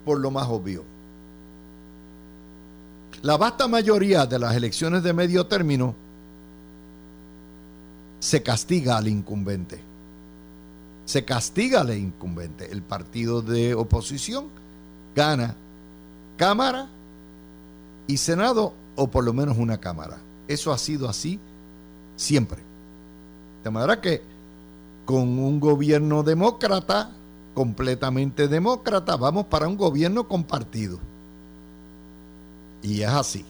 por 0.05 0.19
lo 0.19 0.31
más 0.31 0.47
obvio. 0.49 0.85
La 3.23 3.37
vasta 3.37 3.67
mayoría 3.67 4.27
de 4.27 4.39
las 4.39 4.55
elecciones 4.55 5.03
de 5.03 5.13
medio 5.13 5.47
término 5.47 5.95
se 8.21 8.43
castiga 8.43 8.97
al 8.97 9.09
incumbente. 9.09 9.81
Se 11.05 11.25
castiga 11.25 11.83
al 11.83 11.97
incumbente. 11.97 12.71
El 12.71 12.83
partido 12.83 13.43
de 13.43 13.75
oposición 13.75 14.49
gana 15.15 15.55
Cámara 16.37 16.89
y 18.07 18.17
Senado 18.17 18.75
o 18.97 19.09
por 19.09 19.25
lo 19.25 19.33
menos 19.33 19.57
una 19.59 19.79
Cámara. 19.79 20.19
Eso 20.49 20.73
ha 20.73 20.79
sido 20.79 21.09
así 21.09 21.39
siempre. 22.17 22.63
De 23.63 23.71
manera 23.71 24.01
que 24.01 24.23
con 25.05 25.39
un 25.39 25.61
gobierno 25.61 26.23
demócrata, 26.23 27.13
completamente 27.55 28.49
demócrata, 28.49 29.17
vamos 29.17 29.47
para 29.47 29.69
un 29.69 29.77
gobierno 29.77 30.27
compartido. 30.29 30.99
Y 32.83 33.03
es 33.03 33.09
así. 33.09 33.45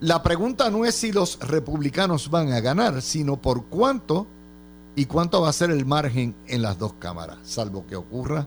La 0.00 0.22
pregunta 0.22 0.70
no 0.70 0.86
es 0.86 0.94
si 0.94 1.12
los 1.12 1.38
republicanos 1.40 2.30
van 2.30 2.52
a 2.52 2.60
ganar, 2.60 3.02
sino 3.02 3.36
por 3.36 3.66
cuánto 3.66 4.26
y 4.96 5.04
cuánto 5.04 5.42
va 5.42 5.50
a 5.50 5.52
ser 5.52 5.70
el 5.70 5.84
margen 5.84 6.34
en 6.46 6.62
las 6.62 6.78
dos 6.78 6.94
cámaras, 6.94 7.38
salvo 7.42 7.86
que 7.86 7.96
ocurra 7.96 8.46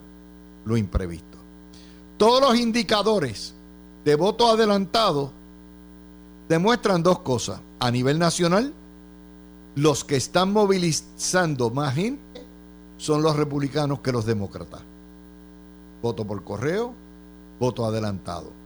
lo 0.65 0.77
imprevisto. 0.77 1.37
Todos 2.17 2.41
los 2.41 2.59
indicadores 2.59 3.53
de 4.03 4.15
voto 4.15 4.49
adelantado 4.49 5.31
demuestran 6.49 7.03
dos 7.03 7.19
cosas. 7.19 7.59
A 7.79 7.91
nivel 7.91 8.17
nacional, 8.17 8.73
los 9.75 10.03
que 10.03 10.15
están 10.15 10.53
movilizando 10.53 11.69
más 11.69 11.95
gente 11.95 12.45
son 12.97 13.21
los 13.21 13.35
republicanos 13.35 13.99
que 13.99 14.11
los 14.11 14.25
demócratas. 14.25 14.81
Voto 16.01 16.25
por 16.25 16.43
correo, 16.43 16.93
voto 17.59 17.85
adelantado. 17.85 18.62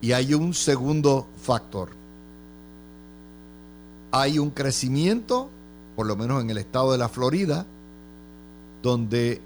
Y 0.00 0.12
hay 0.12 0.34
un 0.34 0.54
segundo 0.54 1.26
factor. 1.42 1.90
Hay 4.12 4.38
un 4.38 4.50
crecimiento, 4.50 5.48
por 5.96 6.06
lo 6.06 6.16
menos 6.16 6.42
en 6.42 6.50
el 6.50 6.58
estado 6.58 6.92
de 6.92 6.98
la 6.98 7.08
Florida, 7.08 7.66
donde 8.82 9.40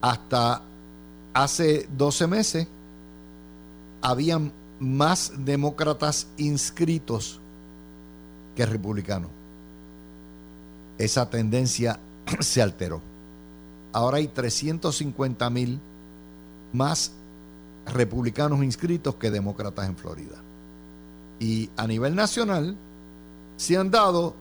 hasta 0.00 0.62
hace 1.32 1.88
12 1.96 2.26
meses 2.26 2.68
habían 4.02 4.52
más 4.80 5.32
demócratas 5.38 6.26
inscritos 6.36 7.40
que 8.54 8.66
republicanos. 8.66 9.30
Esa 10.98 11.28
tendencia 11.30 11.98
se 12.40 12.62
alteró. 12.62 13.00
Ahora 13.92 14.18
hay 14.18 14.28
350 14.28 15.50
mil 15.50 15.80
más 16.72 17.12
republicanos 17.92 18.62
inscritos 18.62 19.16
que 19.16 19.30
demócratas 19.30 19.88
en 19.88 19.96
Florida. 19.96 20.36
Y 21.38 21.70
a 21.76 21.86
nivel 21.86 22.14
nacional 22.14 22.76
se 23.56 23.76
han 23.76 23.90
dado 23.90 24.34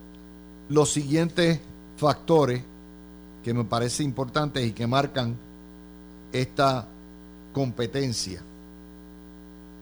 los 0.70 0.92
siguientes 0.92 1.60
factores 1.98 2.62
que 3.44 3.54
me 3.54 3.66
parece 3.66 4.04
importantes 4.04 4.66
y 4.66 4.72
que 4.72 4.88
marcan 4.88 5.36
esta 6.32 6.88
competencia. 7.54 8.42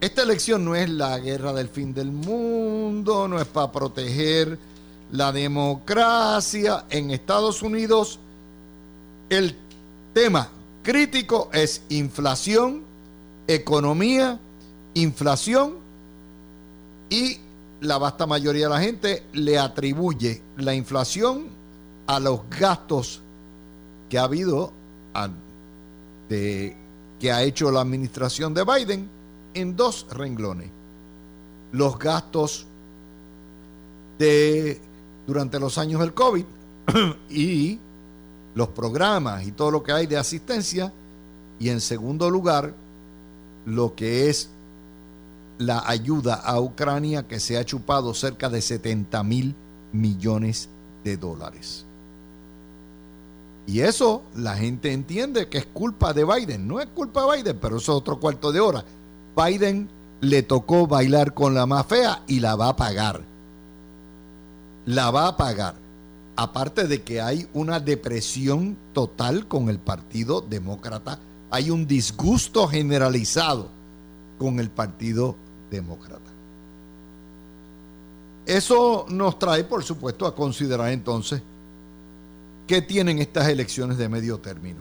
Esta 0.01 0.23
elección 0.23 0.65
no 0.65 0.75
es 0.75 0.89
la 0.89 1.17
guerra 1.19 1.53
del 1.53 1.69
fin 1.69 1.93
del 1.93 2.11
mundo, 2.11 3.27
no 3.27 3.39
es 3.39 3.47
para 3.47 3.71
proteger 3.71 4.57
la 5.11 5.31
democracia. 5.31 6.85
En 6.89 7.11
Estados 7.11 7.61
Unidos 7.61 8.19
el 9.29 9.55
tema 10.13 10.49
crítico 10.83 11.49
es 11.53 11.83
inflación 11.89 12.90
economía, 13.47 14.39
inflación 14.93 15.75
y 17.09 17.37
la 17.81 17.97
vasta 17.97 18.25
mayoría 18.25 18.67
de 18.67 18.73
la 18.73 18.79
gente 18.79 19.23
le 19.33 19.57
atribuye 19.57 20.41
la 20.57 20.73
inflación 20.73 21.47
a 22.07 22.19
los 22.19 22.41
gastos 22.49 23.21
que 24.09 24.19
ha 24.19 24.23
habido 24.23 24.71
de, 26.29 26.75
que 27.19 27.31
ha 27.31 27.43
hecho 27.43 27.71
la 27.71 27.81
administración 27.81 28.53
de 28.53 28.63
Biden 28.63 29.09
en 29.53 29.75
dos 29.75 30.07
renglones. 30.11 30.69
Los 31.71 31.97
gastos 31.97 32.65
de 34.19 34.79
durante 35.25 35.59
los 35.59 35.77
años 35.77 36.01
del 36.01 36.13
COVID 36.13 36.45
y 37.29 37.79
los 38.55 38.67
programas 38.69 39.45
y 39.47 39.51
todo 39.51 39.71
lo 39.71 39.83
que 39.83 39.91
hay 39.91 40.07
de 40.07 40.17
asistencia 40.17 40.91
y 41.59 41.69
en 41.69 41.79
segundo 41.79 42.29
lugar 42.29 42.73
lo 43.65 43.95
que 43.95 44.29
es 44.29 44.49
la 45.57 45.87
ayuda 45.87 46.35
a 46.35 46.59
Ucrania 46.59 47.27
que 47.27 47.39
se 47.39 47.57
ha 47.57 47.65
chupado 47.65 48.13
cerca 48.13 48.49
de 48.49 48.61
70 48.61 49.23
mil 49.23 49.55
millones 49.91 50.69
de 51.03 51.17
dólares. 51.17 51.85
Y 53.67 53.81
eso 53.81 54.23
la 54.35 54.55
gente 54.55 54.91
entiende 54.91 55.47
que 55.47 55.59
es 55.59 55.65
culpa 55.65 56.13
de 56.13 56.25
Biden. 56.25 56.67
No 56.67 56.79
es 56.79 56.87
culpa 56.87 57.25
de 57.25 57.37
Biden, 57.37 57.59
pero 57.61 57.77
eso 57.77 57.91
es 57.93 57.97
otro 57.97 58.19
cuarto 58.19 58.51
de 58.51 58.59
hora. 58.59 58.83
Biden 59.35 59.89
le 60.19 60.43
tocó 60.43 60.87
bailar 60.87 61.33
con 61.33 61.53
la 61.53 61.65
más 61.65 61.85
fea 61.85 62.23
y 62.27 62.39
la 62.39 62.55
va 62.55 62.69
a 62.69 62.75
pagar. 62.75 63.21
La 64.85 65.11
va 65.11 65.27
a 65.27 65.37
pagar. 65.37 65.75
Aparte 66.35 66.87
de 66.87 67.03
que 67.03 67.21
hay 67.21 67.47
una 67.53 67.79
depresión 67.79 68.77
total 68.93 69.47
con 69.47 69.69
el 69.69 69.77
Partido 69.79 70.41
Demócrata 70.41 71.19
hay 71.51 71.69
un 71.69 71.85
disgusto 71.85 72.67
generalizado 72.67 73.67
con 74.39 74.59
el 74.59 74.69
Partido 74.69 75.35
Demócrata. 75.69 76.31
Eso 78.45 79.05
nos 79.09 79.37
trae, 79.37 79.65
por 79.65 79.83
supuesto, 79.83 80.25
a 80.25 80.33
considerar 80.33 80.89
entonces 80.91 81.41
qué 82.65 82.81
tienen 82.81 83.19
estas 83.19 83.49
elecciones 83.49 83.97
de 83.97 84.09
medio 84.09 84.39
término. 84.39 84.79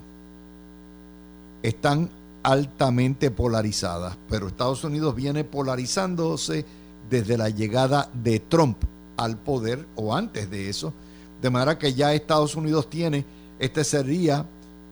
Están 1.62 2.08
altamente 2.42 3.30
polarizadas, 3.30 4.16
pero 4.28 4.46
Estados 4.46 4.84
Unidos 4.84 5.14
viene 5.14 5.44
polarizándose 5.44 6.64
desde 7.10 7.36
la 7.36 7.50
llegada 7.50 8.08
de 8.14 8.38
Trump 8.38 8.78
al 9.16 9.36
poder 9.36 9.86
o 9.96 10.14
antes 10.14 10.48
de 10.50 10.70
eso, 10.70 10.94
de 11.42 11.50
manera 11.50 11.78
que 11.78 11.92
ya 11.92 12.14
Estados 12.14 12.54
Unidos 12.54 12.88
tiene, 12.88 13.26
este 13.58 13.84
sería 13.84 14.46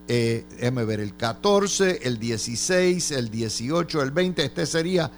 eh, 0.08 0.44
ver, 0.70 1.00
el 1.00 1.14
14, 1.14 2.00
el 2.02 2.18
16, 2.18 3.10
el 3.12 3.30
18, 3.30 4.02
el 4.02 4.10
20, 4.10 4.44
este 4.44 4.66
sería 4.66 5.10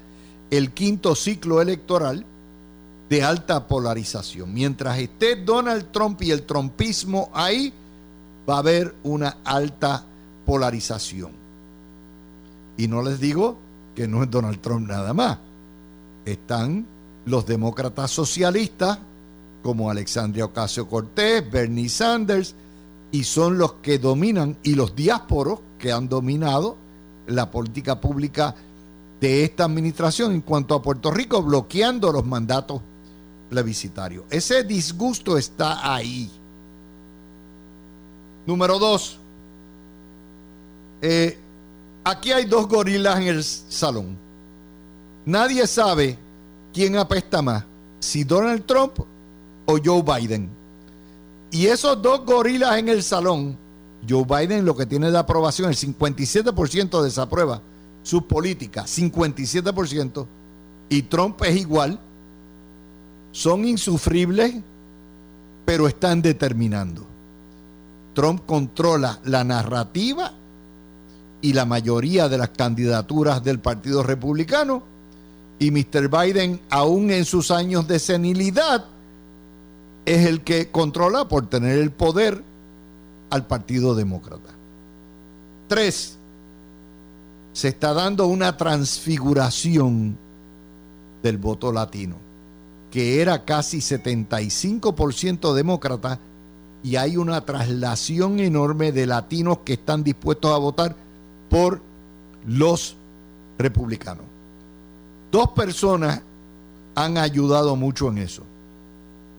el 0.50 0.72
quinto 0.72 1.14
ciclo 1.14 1.62
electoral 1.62 2.26
de 3.08 3.22
alta 3.22 3.66
polarización. 3.66 4.52
Mientras 4.52 4.98
esté 4.98 5.36
Donald 5.36 5.92
Trump 5.92 6.20
y 6.22 6.32
el 6.32 6.42
trumpismo 6.42 7.30
ahí, 7.32 7.72
va 8.48 8.56
a 8.56 8.58
haber 8.58 8.94
una 9.04 9.38
alta 9.44 10.04
polarización. 10.44 11.32
Y 12.76 12.88
no 12.88 13.02
les 13.02 13.20
digo 13.20 13.56
que 13.94 14.08
no 14.08 14.22
es 14.22 14.30
Donald 14.30 14.60
Trump 14.60 14.88
nada 14.88 15.12
más. 15.14 15.38
Están 16.24 16.86
los 17.26 17.46
demócratas 17.46 18.10
socialistas 18.10 18.98
como 19.62 19.90
Alexandria 19.90 20.46
Ocasio 20.46 20.88
Cortés, 20.88 21.48
Bernie 21.50 21.88
Sanders, 21.88 22.54
y 23.12 23.24
son 23.24 23.58
los 23.58 23.74
que 23.74 23.98
dominan, 23.98 24.56
y 24.62 24.74
los 24.74 24.94
diásporos 24.94 25.60
que 25.78 25.92
han 25.92 26.08
dominado 26.08 26.76
la 27.26 27.50
política 27.50 28.00
pública 28.00 28.54
de 29.20 29.44
esta 29.44 29.64
administración 29.64 30.32
en 30.32 30.40
cuanto 30.40 30.74
a 30.74 30.82
Puerto 30.82 31.10
Rico, 31.10 31.42
bloqueando 31.42 32.12
los 32.12 32.24
mandatos 32.24 32.80
plebiscitarios. 33.48 34.24
Ese 34.30 34.64
disgusto 34.64 35.36
está 35.36 35.94
ahí. 35.94 36.30
Número 38.46 38.78
dos, 38.78 39.18
eh, 41.02 41.38
aquí 42.04 42.32
hay 42.32 42.46
dos 42.46 42.68
gorilas 42.68 43.20
en 43.20 43.28
el 43.28 43.44
salón. 43.44 44.16
Nadie 45.26 45.66
sabe 45.66 46.18
quién 46.72 46.96
apesta 46.96 47.42
más, 47.42 47.64
si 47.98 48.24
Donald 48.24 48.64
Trump 48.64 48.98
o 49.66 49.78
Joe 49.84 50.02
Biden. 50.02 50.59
Y 51.50 51.66
esos 51.66 52.00
dos 52.00 52.24
gorilas 52.24 52.78
en 52.78 52.88
el 52.88 53.02
salón, 53.02 53.56
Joe 54.08 54.24
Biden 54.24 54.64
lo 54.64 54.76
que 54.76 54.86
tiene 54.86 55.10
de 55.10 55.18
aprobación, 55.18 55.68
el 55.68 55.76
57% 55.76 57.02
desaprueba 57.02 57.60
su 58.02 58.26
política, 58.26 58.84
57%, 58.84 60.26
y 60.88 61.02
Trump 61.02 61.42
es 61.42 61.56
igual, 61.56 61.98
son 63.32 63.64
insufribles, 63.64 64.54
pero 65.64 65.86
están 65.86 66.22
determinando. 66.22 67.06
Trump 68.14 68.42
controla 68.46 69.20
la 69.24 69.44
narrativa 69.44 70.32
y 71.40 71.52
la 71.52 71.64
mayoría 71.64 72.28
de 72.28 72.38
las 72.38 72.50
candidaturas 72.50 73.42
del 73.42 73.60
Partido 73.60 74.02
Republicano 74.02 74.82
Y 75.58 75.70
Mr. 75.70 76.08
Biden, 76.08 76.60
aún 76.70 77.10
en 77.10 77.24
sus 77.24 77.50
años 77.50 77.86
de 77.86 77.98
senilidad, 77.98 78.86
es 80.14 80.26
el 80.26 80.42
que 80.42 80.70
controla 80.70 81.28
por 81.28 81.48
tener 81.48 81.78
el 81.78 81.92
poder 81.92 82.42
al 83.30 83.46
Partido 83.46 83.94
Demócrata. 83.94 84.50
Tres, 85.68 86.18
se 87.52 87.68
está 87.68 87.92
dando 87.92 88.26
una 88.26 88.56
transfiguración 88.56 90.16
del 91.22 91.38
voto 91.38 91.72
latino, 91.72 92.16
que 92.90 93.22
era 93.22 93.44
casi 93.44 93.78
75% 93.78 95.54
demócrata, 95.54 96.18
y 96.82 96.96
hay 96.96 97.16
una 97.16 97.44
traslación 97.44 98.40
enorme 98.40 98.90
de 98.90 99.06
latinos 99.06 99.58
que 99.64 99.74
están 99.74 100.02
dispuestos 100.02 100.52
a 100.52 100.58
votar 100.58 100.96
por 101.48 101.80
los 102.46 102.96
republicanos. 103.58 104.24
Dos 105.30 105.50
personas 105.50 106.22
han 106.96 107.16
ayudado 107.16 107.76
mucho 107.76 108.08
en 108.08 108.18
eso. 108.18 108.42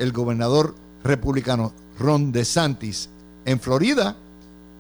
El 0.01 0.13
gobernador 0.13 0.73
republicano 1.03 1.73
Ron 1.99 2.31
DeSantis 2.31 3.07
en 3.45 3.59
Florida 3.59 4.15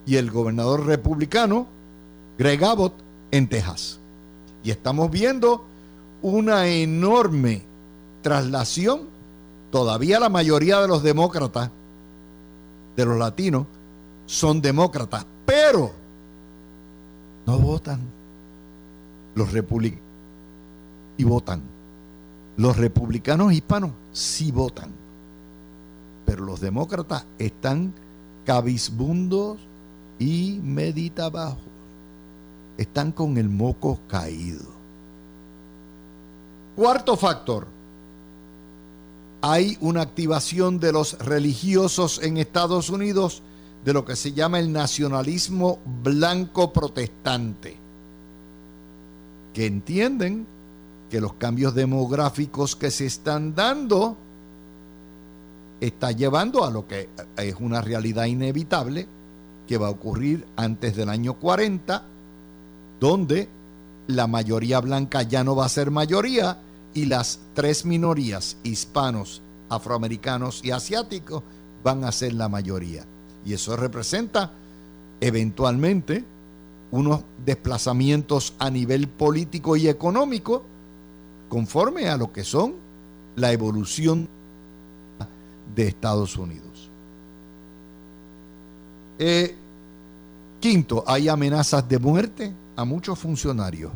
y 0.03 0.15
el 0.15 0.31
gobernador 0.31 0.87
republicano 0.87 1.67
Greg 2.39 2.63
Abbott 2.63 2.95
en 3.29 3.47
Texas. 3.47 3.99
Y 4.63 4.71
estamos 4.71 5.11
viendo 5.11 5.63
una 6.23 6.65
enorme 6.65 7.61
traslación. 8.23 9.09
Todavía 9.69 10.19
la 10.19 10.29
mayoría 10.29 10.81
de 10.81 10.87
los 10.87 11.03
demócratas, 11.03 11.69
de 12.95 13.05
los 13.05 13.19
latinos, 13.19 13.67
son 14.25 14.59
demócratas, 14.59 15.27
pero 15.45 15.91
no 17.45 17.59
votan. 17.59 17.99
Los 19.35 19.51
republicanos 19.51 20.03
y 21.15 21.23
votan. 21.25 21.61
Los 22.57 22.75
republicanos 22.77 23.53
hispanos 23.53 23.91
sí 24.13 24.51
votan. 24.51 25.00
Pero 26.31 26.45
los 26.45 26.61
demócratas 26.61 27.25
están 27.39 27.93
cabizbundos 28.45 29.59
y 30.17 30.61
meditabajos. 30.63 31.59
Están 32.77 33.11
con 33.11 33.37
el 33.37 33.49
moco 33.49 33.99
caído. 34.07 34.63
Cuarto 36.77 37.17
factor. 37.17 37.67
Hay 39.41 39.77
una 39.81 40.03
activación 40.03 40.79
de 40.79 40.93
los 40.93 41.19
religiosos 41.19 42.23
en 42.23 42.37
Estados 42.37 42.89
Unidos 42.89 43.43
de 43.83 43.91
lo 43.91 44.05
que 44.05 44.15
se 44.15 44.31
llama 44.31 44.59
el 44.59 44.71
nacionalismo 44.71 45.79
blanco 46.01 46.71
protestante, 46.71 47.75
que 49.53 49.65
entienden 49.65 50.47
que 51.09 51.19
los 51.19 51.33
cambios 51.33 51.75
demográficos 51.75 52.77
que 52.77 52.89
se 52.89 53.05
están 53.05 53.53
dando 53.53 54.15
está 55.81 56.11
llevando 56.11 56.63
a 56.63 56.69
lo 56.69 56.87
que 56.87 57.09
es 57.37 57.55
una 57.59 57.81
realidad 57.81 58.25
inevitable 58.25 59.07
que 59.67 59.77
va 59.77 59.87
a 59.87 59.91
ocurrir 59.91 60.45
antes 60.55 60.95
del 60.95 61.09
año 61.09 61.33
40, 61.33 62.03
donde 62.99 63.49
la 64.07 64.27
mayoría 64.27 64.79
blanca 64.79 65.23
ya 65.23 65.43
no 65.43 65.55
va 65.55 65.65
a 65.65 65.69
ser 65.69 65.91
mayoría 65.91 66.59
y 66.93 67.05
las 67.05 67.39
tres 67.53 67.85
minorías, 67.85 68.57
hispanos, 68.63 69.41
afroamericanos 69.69 70.63
y 70.63 70.71
asiáticos, 70.71 71.43
van 71.83 72.03
a 72.03 72.11
ser 72.11 72.33
la 72.33 72.47
mayoría. 72.47 73.05
Y 73.43 73.53
eso 73.53 73.75
representa 73.75 74.51
eventualmente 75.19 76.23
unos 76.91 77.21
desplazamientos 77.43 78.53
a 78.59 78.69
nivel 78.69 79.07
político 79.07 79.77
y 79.77 79.87
económico 79.87 80.63
conforme 81.49 82.07
a 82.09 82.17
lo 82.17 82.31
que 82.31 82.43
son 82.43 82.75
la 83.35 83.51
evolución 83.51 84.27
de 85.75 85.87
Estados 85.87 86.37
Unidos. 86.37 86.89
Eh, 89.19 89.55
quinto, 90.59 91.03
hay 91.05 91.29
amenazas 91.29 91.87
de 91.87 91.99
muerte 91.99 92.53
a 92.75 92.85
muchos 92.85 93.19
funcionarios. 93.19 93.91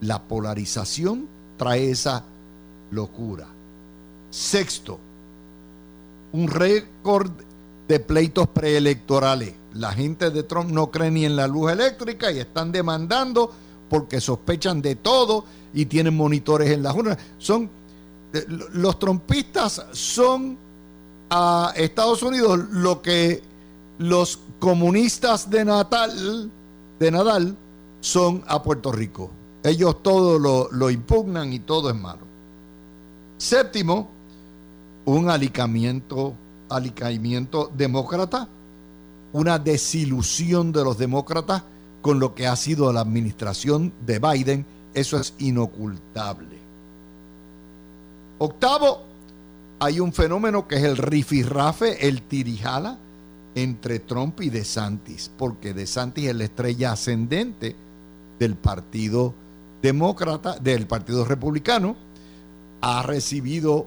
La 0.00 0.22
polarización 0.22 1.26
trae 1.56 1.90
esa 1.90 2.24
locura. 2.90 3.46
Sexto, 4.30 4.98
un 6.32 6.48
récord 6.48 7.30
de 7.88 8.00
pleitos 8.00 8.48
preelectorales. 8.48 9.54
La 9.74 9.92
gente 9.92 10.30
de 10.30 10.42
Trump 10.42 10.70
no 10.70 10.90
cree 10.90 11.10
ni 11.10 11.24
en 11.24 11.36
la 11.36 11.46
luz 11.46 11.72
eléctrica 11.72 12.30
y 12.30 12.38
están 12.38 12.72
demandando 12.72 13.52
porque 13.88 14.20
sospechan 14.20 14.82
de 14.82 14.96
todo 14.96 15.44
y 15.72 15.86
tienen 15.86 16.14
monitores 16.14 16.70
en 16.70 16.82
las 16.82 16.94
urnas. 16.94 17.18
Son 17.38 17.70
eh, 18.32 18.44
los 18.46 18.98
trompistas 18.98 19.86
son 19.92 20.58
a 21.30 21.72
Estados 21.76 22.22
Unidos 22.22 22.58
lo 22.70 23.02
que 23.02 23.42
los 23.98 24.38
comunistas 24.58 25.50
de 25.50 25.64
Natal 25.64 26.50
de 26.98 27.10
Nadal 27.10 27.56
son 28.00 28.44
a 28.46 28.62
Puerto 28.62 28.92
Rico. 28.92 29.30
Ellos 29.62 30.02
todo 30.02 30.38
lo, 30.38 30.68
lo 30.70 30.90
impugnan 30.90 31.52
y 31.52 31.60
todo 31.60 31.90
es 31.90 31.96
malo. 31.96 32.22
Séptimo, 33.38 34.08
un 35.04 35.30
alicamiento 35.30 36.34
alicaimiento 36.68 37.70
demócrata, 37.74 38.48
una 39.32 39.58
desilusión 39.58 40.72
de 40.72 40.84
los 40.84 40.98
demócratas 40.98 41.62
con 42.02 42.18
lo 42.20 42.34
que 42.34 42.46
ha 42.46 42.56
sido 42.56 42.92
la 42.92 43.00
administración 43.00 43.92
de 44.06 44.18
Biden, 44.18 44.66
eso 44.94 45.18
es 45.18 45.34
inocultable. 45.38 46.58
Octavo, 48.38 49.02
hay 49.80 50.00
un 50.00 50.12
fenómeno 50.12 50.66
que 50.66 50.76
es 50.76 50.84
el 50.84 50.96
rifirrafe, 50.96 52.08
el 52.08 52.22
tirijala 52.22 52.98
entre 53.54 54.00
Trump 54.00 54.40
y 54.40 54.50
DeSantis, 54.50 55.30
porque 55.36 55.74
DeSantis 55.74 56.28
es 56.28 56.36
la 56.36 56.44
estrella 56.44 56.92
ascendente 56.92 57.76
del 58.38 58.56
Partido 58.56 59.34
Demócrata, 59.82 60.58
del 60.58 60.86
Partido 60.86 61.24
Republicano, 61.24 61.96
ha 62.80 63.02
recibido 63.02 63.86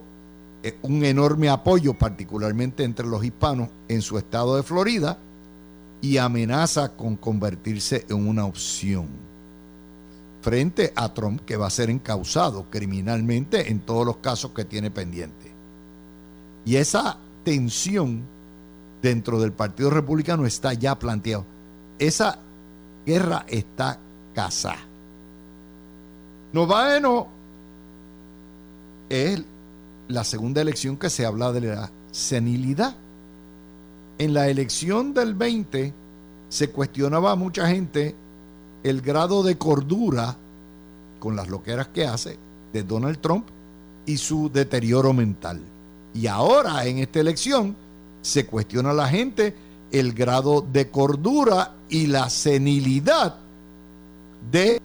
eh, 0.64 0.78
un 0.82 1.04
enorme 1.04 1.50
apoyo, 1.50 1.94
particularmente 1.94 2.84
entre 2.84 3.08
los 3.08 3.24
hispanos, 3.24 3.70
en 3.88 4.02
su 4.02 4.18
estado 4.18 4.56
de 4.56 4.64
Florida 4.64 5.18
y 6.02 6.18
amenaza 6.18 6.96
con 6.96 7.16
convertirse 7.16 8.06
en 8.10 8.28
una 8.28 8.46
opción 8.46 9.08
frente 10.42 10.92
a 10.96 11.14
Trump, 11.14 11.42
que 11.46 11.58
va 11.58 11.68
a 11.68 11.70
ser 11.70 11.90
encausado 11.90 12.66
criminalmente 12.70 13.70
en 13.70 13.80
todos 13.80 14.06
los 14.06 14.18
casos 14.18 14.52
que 14.52 14.66
tiene 14.66 14.90
pendiente. 14.90 15.51
Y 16.66 16.76
esa 16.76 17.18
tensión 17.44 18.24
dentro 19.02 19.40
del 19.40 19.52
Partido 19.52 19.90
Republicano 19.90 20.46
está 20.46 20.74
ya 20.74 20.98
planteado. 20.98 21.46
Esa 21.98 22.40
guerra 23.06 23.46
está 23.48 24.00
casada. 24.34 24.80
Noveno 26.54 27.28
es 29.10 29.44
la 30.08 30.24
segunda 30.24 30.62
elección 30.62 30.98
que 30.98 31.10
se 31.10 31.26
habla 31.26 31.52
de 31.52 31.62
la 31.62 31.92
senilidad. 32.12 32.96
En 34.18 34.34
la 34.34 34.50
elección 34.50 35.14
del 35.14 35.34
20 35.34 35.94
se 36.50 36.70
cuestionaba 36.70 37.32
a 37.32 37.36
mucha 37.36 37.68
gente 37.68 38.16
el 38.84 39.02
grado 39.02 39.44
de 39.44 39.58
cordura 39.58 40.36
con 41.20 41.36
las 41.36 41.48
loqueras 41.50 41.88
que 41.88 42.06
hace 42.06 42.38
de 42.74 42.84
Donald 42.84 43.20
Trump 43.20 43.48
y 44.06 44.18
su 44.18 44.50
deterioro 44.52 45.14
mental. 45.14 45.62
Y 46.14 46.28
ahora 46.28 46.86
en 46.86 47.00
esta 47.00 47.20
elección 47.20 47.76
se 48.22 48.46
cuestiona 48.46 48.92
a 48.92 48.94
la 48.94 49.08
gente 49.08 49.56
el 49.92 50.14
grado 50.14 50.62
de 50.62 50.90
cordura 50.90 51.74
y 51.90 52.08
la 52.08 52.30
senilidad 52.30 53.36
de 54.52 54.80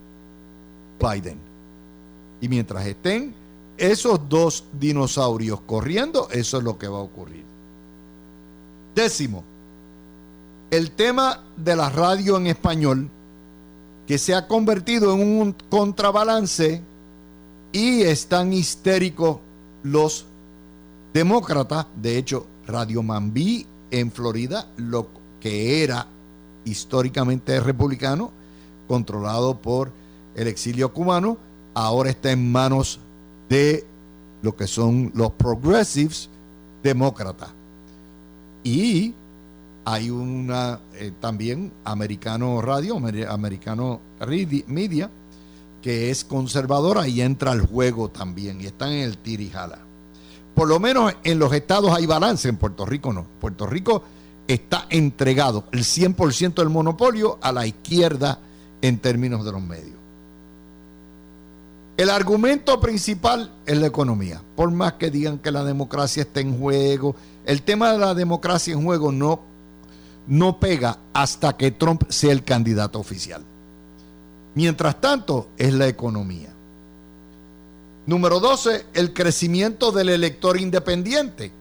Biden. 0.99 1.37
Y 2.41 2.49
mientras 2.49 2.85
estén 2.85 3.33
esos 3.77 4.27
dos 4.27 4.65
dinosaurios 4.79 5.61
corriendo, 5.61 6.27
eso 6.31 6.57
es 6.57 6.63
lo 6.63 6.77
que 6.77 6.87
va 6.87 6.97
a 6.97 7.01
ocurrir. 7.01 7.43
Décimo, 8.95 9.43
el 10.71 10.91
tema 10.91 11.43
de 11.55 11.75
la 11.75 11.89
radio 11.89 12.37
en 12.37 12.47
español, 12.47 13.09
que 14.07 14.17
se 14.17 14.33
ha 14.33 14.47
convertido 14.47 15.13
en 15.13 15.21
un 15.21 15.55
contrabalance 15.69 16.81
y 17.71 18.01
están 18.01 18.53
histéricos 18.53 19.37
los 19.83 20.25
demócratas. 21.17 21.87
De 21.99 22.15
hecho, 22.17 22.45
Radio 22.67 23.01
Mambí 23.01 23.65
en 23.89 24.11
Florida, 24.11 24.67
lo 24.77 25.07
que 25.39 25.83
era 25.83 26.05
históricamente 26.63 27.59
republicano, 27.59 28.31
controlado 28.87 29.57
por 29.57 29.91
el 30.35 30.47
exilio 30.47 30.93
cubano, 30.93 31.37
ahora 31.73 32.11
está 32.11 32.31
en 32.31 32.51
manos 32.51 32.99
de 33.49 33.83
lo 34.43 34.55
que 34.55 34.67
son 34.67 35.11
los 35.15 35.31
progressives 35.31 36.29
demócratas. 36.83 37.49
Y 38.63 39.15
hay 39.85 40.11
una 40.11 40.79
eh, 40.93 41.13
también 41.19 41.71
americano 41.83 42.61
radio, 42.61 42.95
americano 43.27 44.01
media, 44.67 45.09
que 45.81 46.11
es 46.11 46.23
conservadora 46.23 47.07
y 47.07 47.21
entra 47.21 47.53
al 47.53 47.65
juego 47.65 48.09
también 48.09 48.61
y 48.61 48.67
están 48.67 48.91
en 48.91 49.03
el 49.03 49.17
tirijala. 49.17 49.86
Por 50.57 50.67
lo 50.67 50.79
menos 50.79 51.13
en 51.23 51.37
los 51.37 51.53
estados 51.53 51.91
hay 51.91 52.07
balance, 52.07 52.49
en 52.49 52.57
Puerto 52.57 52.83
Rico 52.83 53.13
no. 53.13 53.27
Puerto 53.39 53.67
Rico 53.67 54.01
está 54.47 54.87
entregado 54.89 55.65
el 55.71 55.81
100% 55.81 56.55
del 56.55 56.69
monopolio 56.69 57.37
a 57.43 57.51
la 57.51 57.67
izquierda 57.67 58.39
en 58.81 58.97
términos 58.97 59.45
de 59.45 59.51
los 59.51 59.61
medios. 59.61 59.99
El 61.95 62.09
argumento 62.09 62.79
principal 62.79 63.53
es 63.67 63.77
la 63.77 63.85
economía. 63.85 64.41
Por 64.55 64.71
más 64.71 64.93
que 64.93 65.11
digan 65.11 65.37
que 65.37 65.51
la 65.51 65.63
democracia 65.63 66.23
está 66.23 66.39
en 66.39 66.57
juego, 66.57 67.15
el 67.45 67.61
tema 67.61 67.91
de 67.91 67.99
la 67.99 68.15
democracia 68.15 68.73
en 68.73 68.83
juego 68.83 69.11
no, 69.11 69.41
no 70.25 70.59
pega 70.59 70.97
hasta 71.13 71.55
que 71.55 71.69
Trump 71.69 72.01
sea 72.09 72.31
el 72.31 72.43
candidato 72.43 72.99
oficial. 72.99 73.43
Mientras 74.55 74.99
tanto, 74.99 75.49
es 75.55 75.71
la 75.71 75.87
economía. 75.87 76.56
Número 78.07 78.39
12, 78.39 78.85
el 78.93 79.13
crecimiento 79.13 79.91
del 79.91 80.07
elector 80.07 80.59
independiente. 80.59 81.51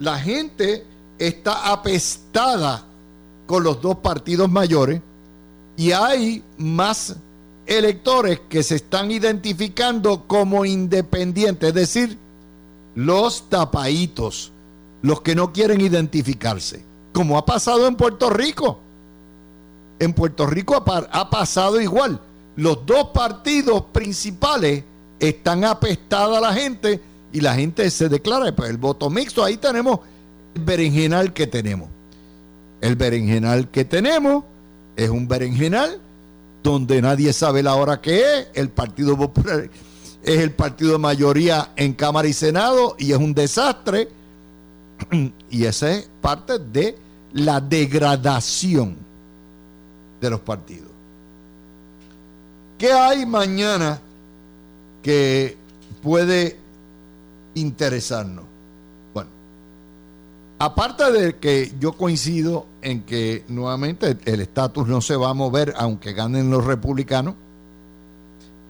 La 0.00 0.18
gente 0.18 0.84
está 1.16 1.70
apestada 1.70 2.84
con 3.46 3.62
los 3.62 3.80
dos 3.80 3.96
partidos 3.98 4.50
mayores 4.50 5.00
y 5.76 5.92
hay 5.92 6.42
más 6.58 7.14
electores 7.66 8.40
que 8.48 8.64
se 8.64 8.76
están 8.76 9.12
identificando 9.12 10.26
como 10.26 10.64
independientes, 10.64 11.68
es 11.68 11.74
decir, 11.74 12.18
los 12.96 13.48
tapaitos, 13.48 14.50
los 15.02 15.20
que 15.20 15.36
no 15.36 15.52
quieren 15.52 15.80
identificarse, 15.80 16.84
como 17.12 17.38
ha 17.38 17.46
pasado 17.46 17.86
en 17.86 17.94
Puerto 17.94 18.28
Rico. 18.28 18.80
En 20.00 20.14
Puerto 20.14 20.46
Rico 20.46 20.74
ha, 20.74 21.30
pasado 21.30 21.80
igual. 21.80 22.20
Los 22.56 22.84
dos 22.86 23.10
partidos 23.14 23.84
principales 23.92 24.82
están 25.20 25.64
apestadas 25.64 26.38
a 26.38 26.40
la 26.40 26.52
gente 26.52 27.00
y 27.32 27.40
la 27.40 27.54
gente 27.54 27.88
se 27.90 28.08
declara, 28.08 28.54
pues 28.54 28.70
el 28.70 28.78
voto 28.78 29.08
mixto, 29.10 29.44
ahí 29.44 29.56
tenemos 29.56 30.00
el 30.54 30.62
berenjenal 30.64 31.32
que 31.32 31.46
tenemos. 31.46 31.88
El 32.80 32.96
berenjenal 32.96 33.68
que 33.68 33.84
tenemos 33.84 34.44
es 34.96 35.10
un 35.10 35.28
berenjenal 35.28 36.00
donde 36.62 37.00
nadie 37.02 37.32
sabe 37.32 37.62
la 37.62 37.74
hora 37.74 38.00
que 38.00 38.20
es. 38.20 38.48
El 38.54 38.70
Partido 38.70 39.16
Popular 39.16 39.68
es 40.22 40.38
el 40.38 40.50
partido 40.52 40.92
de 40.92 40.98
mayoría 40.98 41.70
en 41.76 41.94
Cámara 41.94 42.28
y 42.28 42.32
Senado 42.32 42.96
y 42.98 43.12
es 43.12 43.18
un 43.18 43.34
desastre. 43.34 44.08
Y 45.50 45.64
esa 45.64 45.90
es 45.90 46.08
parte 46.20 46.58
de 46.58 46.96
la 47.32 47.60
degradación 47.60 48.96
de 50.20 50.30
los 50.30 50.40
partidos. 50.40 50.90
¿Qué 52.78 52.92
hay 52.92 53.26
mañana 53.26 54.00
que 55.02 55.56
puede 56.02 56.58
interesarnos? 57.54 58.44
Aparte 60.62 61.10
de 61.10 61.36
que 61.36 61.72
yo 61.80 61.92
coincido 61.92 62.66
en 62.82 63.04
que 63.04 63.46
nuevamente 63.48 64.18
el 64.26 64.42
estatus 64.42 64.86
no 64.86 65.00
se 65.00 65.16
va 65.16 65.30
a 65.30 65.34
mover 65.34 65.72
aunque 65.78 66.12
ganen 66.12 66.50
los 66.50 66.66
republicanos, 66.66 67.34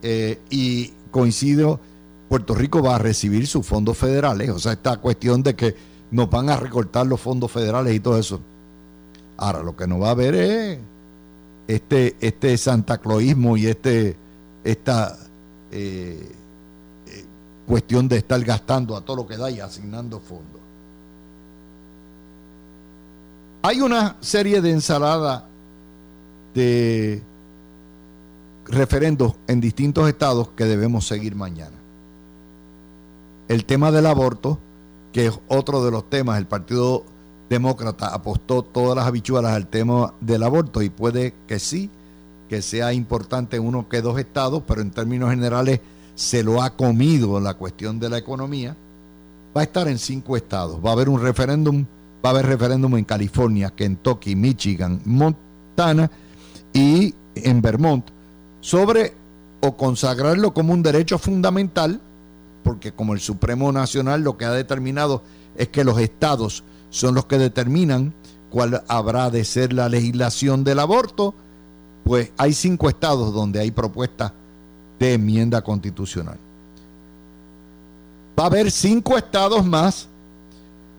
eh, 0.03 0.39
y 0.51 0.93
coincido, 1.11 1.81
Puerto 2.29 2.55
Rico 2.55 2.81
va 2.81 2.95
a 2.95 2.99
recibir 2.99 3.49
sus 3.49 3.67
fondos 3.67 3.99
federales, 3.99 4.51
o 4.51 4.59
sea, 4.61 4.73
esta 4.73 4.99
cuestión 4.99 5.43
de 5.43 5.57
que 5.57 5.75
nos 6.13 6.31
van 6.31 6.49
a 6.49 6.57
recortar 6.57 7.07
los 7.07 7.21
fondos 7.21 7.51
federales 7.51 7.93
y 7.93 7.99
todo 7.99 8.19
eso. 8.19 8.41
Ahora, 9.37 9.63
lo 9.65 9.77
que 9.77 9.89
no 9.89 9.99
va 9.99 10.09
a 10.09 10.13
haber 10.13 10.35
es 10.37 10.79
este, 11.67 12.17
este 12.21 12.57
santacloísmo 12.57 13.57
y 13.57 13.67
este, 13.67 14.17
esta 14.63 15.19
eh, 15.71 16.33
eh, 17.07 17.25
cuestión 17.67 18.09
de 18.09 18.19
estar 18.19 18.41
gastando 18.43 18.97
a 18.97 19.03
todo 19.03 19.17
lo 19.17 19.27
que 19.27 19.37
da 19.37 19.51
y 19.51 19.61
asignando 19.61 20.21
fondos. 20.21 20.61
Hay 23.63 23.81
una 23.81 24.17
serie 24.21 24.61
de 24.61 24.71
ensaladas 24.71 25.45
de 26.55 27.23
referendos 28.65 29.35
en 29.47 29.61
distintos 29.61 30.09
estados 30.09 30.49
que 30.57 30.65
debemos 30.65 31.07
seguir 31.07 31.35
mañana. 31.35 31.77
El 33.49 33.65
tema 33.65 33.91
del 33.91 34.07
aborto, 34.07 34.59
que 35.13 35.27
es 35.27 35.39
otro 35.49 35.85
de 35.85 35.91
los 35.91 36.09
temas, 36.09 36.39
el 36.39 36.47
Partido 36.47 37.05
Demócrata 37.51 38.15
apostó 38.15 38.63
todas 38.63 38.97
las 38.97 39.07
habichuelas 39.07 39.53
al 39.53 39.67
tema 39.67 40.15
del 40.21 40.45
aborto 40.45 40.83
y 40.83 40.89
puede 40.89 41.35
que 41.49 41.59
sí, 41.59 41.91
que 42.51 42.63
sea 42.63 42.93
importante 42.93 43.61
uno 43.61 43.89
que 43.89 44.03
dos 44.03 44.19
estados, 44.19 44.65
pero 44.67 44.83
en 44.83 44.91
términos 44.91 45.31
generales 45.31 45.79
se 46.17 46.43
lo 46.43 46.61
ha 46.61 46.71
comido 46.71 47.39
la 47.39 47.55
cuestión 47.55 48.01
de 48.01 48.11
la 48.11 48.19
economía. 48.19 48.77
Va 49.57 49.61
a 49.61 49.65
estar 49.65 49.87
en 49.87 50.01
cinco 50.01 50.37
estados. 50.37 50.85
Va 50.85 50.91
a 50.91 50.95
haber 50.95 51.09
un 51.09 51.23
referéndum 51.23 51.87
va 52.25 52.31
a 52.31 52.33
haber 52.33 52.47
referéndum 52.47 52.97
en 52.97 53.05
California, 53.05 53.71
Kentucky, 53.71 54.35
Michigan, 54.35 55.01
Montana 55.05 56.11
y 56.73 57.15
en 57.37 57.63
Vermont 57.63 58.05
sobre 58.61 59.15
o 59.61 59.77
consagrarlo 59.77 60.53
como 60.53 60.73
un 60.73 60.83
derecho 60.83 61.19
fundamental, 61.19 62.01
porque 62.65 62.91
como 62.91 63.15
el 63.15 63.21
Supremo 63.21 63.71
Nacional 63.71 64.23
lo 64.23 64.37
que 64.37 64.45
ha 64.45 64.51
determinado 64.53 65.23
es 65.57 65.69
que 65.69 65.85
los 65.85 66.01
estados 66.01 66.65
son 66.91 67.15
los 67.15 67.27
que 67.27 67.39
determinan 67.39 68.13
cuál 68.51 68.83
habrá 68.89 69.31
de 69.31 69.45
ser 69.45 69.73
la 69.73 69.89
legislación 69.89 70.65
del 70.65 70.81
aborto, 70.81 71.37
pues 72.11 72.33
hay 72.39 72.53
cinco 72.55 72.89
estados 72.89 73.33
donde 73.33 73.61
hay 73.61 73.71
propuestas 73.71 74.33
de 74.99 75.15
enmienda 75.15 75.63
constitucional. 75.63 76.39
Va 78.37 78.43
a 78.43 78.47
haber 78.47 78.73
cinco 78.73 79.17
estados 79.17 79.65
más 79.65 80.09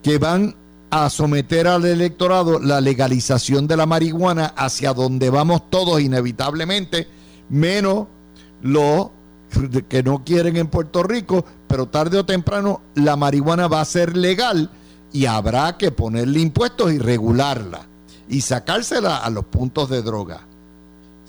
que 0.02 0.18
van 0.18 0.56
a 0.90 1.10
someter 1.10 1.68
al 1.68 1.84
electorado 1.84 2.62
la 2.62 2.80
legalización 2.80 3.68
de 3.68 3.76
la 3.76 3.86
marihuana 3.86 4.54
hacia 4.56 4.94
donde 4.94 5.30
vamos 5.30 5.70
todos 5.70 6.00
inevitablemente, 6.00 7.10
menos 7.50 8.08
los 8.62 9.08
que 9.90 10.04
no 10.04 10.24
quieren 10.24 10.56
en 10.56 10.68
Puerto 10.68 11.04
Rico, 11.04 11.44
pero 11.68 11.90
tarde 11.90 12.20
o 12.20 12.26
temprano 12.26 12.84
la 12.96 13.18
marihuana 13.18 13.68
va 13.68 13.82
a 13.82 13.86
ser 13.86 14.16
legal 14.16 14.70
y 15.12 15.26
habrá 15.26 15.76
que 15.76 15.92
ponerle 15.92 16.40
impuestos 16.40 16.94
y 16.94 17.00
regularla 17.00 17.86
y 18.30 18.40
sacársela 18.40 19.18
a 19.18 19.30
los 19.30 19.44
puntos 19.44 19.90
de 19.90 20.04
droga. 20.04 20.48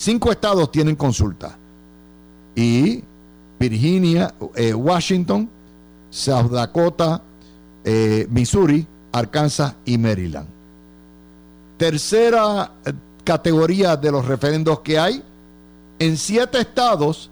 Cinco 0.03 0.32
estados 0.32 0.72
tienen 0.72 0.96
consulta 0.96 1.57
y 2.57 3.05
Virginia, 3.61 4.34
eh, 4.57 4.74
Washington, 4.74 5.48
South 6.11 6.50
Dakota, 6.50 7.22
eh, 7.84 8.26
Missouri, 8.28 8.84
Arkansas 9.12 9.76
y 9.84 9.96
Maryland. 9.98 10.48
Tercera 11.76 12.72
eh, 12.84 12.92
categoría 13.22 13.96
de 13.96 14.11
los 14.11 14.24
referendos 14.26 14.80
que 14.80 14.98
hay, 14.98 15.22
en 16.00 16.16
siete 16.16 16.59
estados 16.59 17.30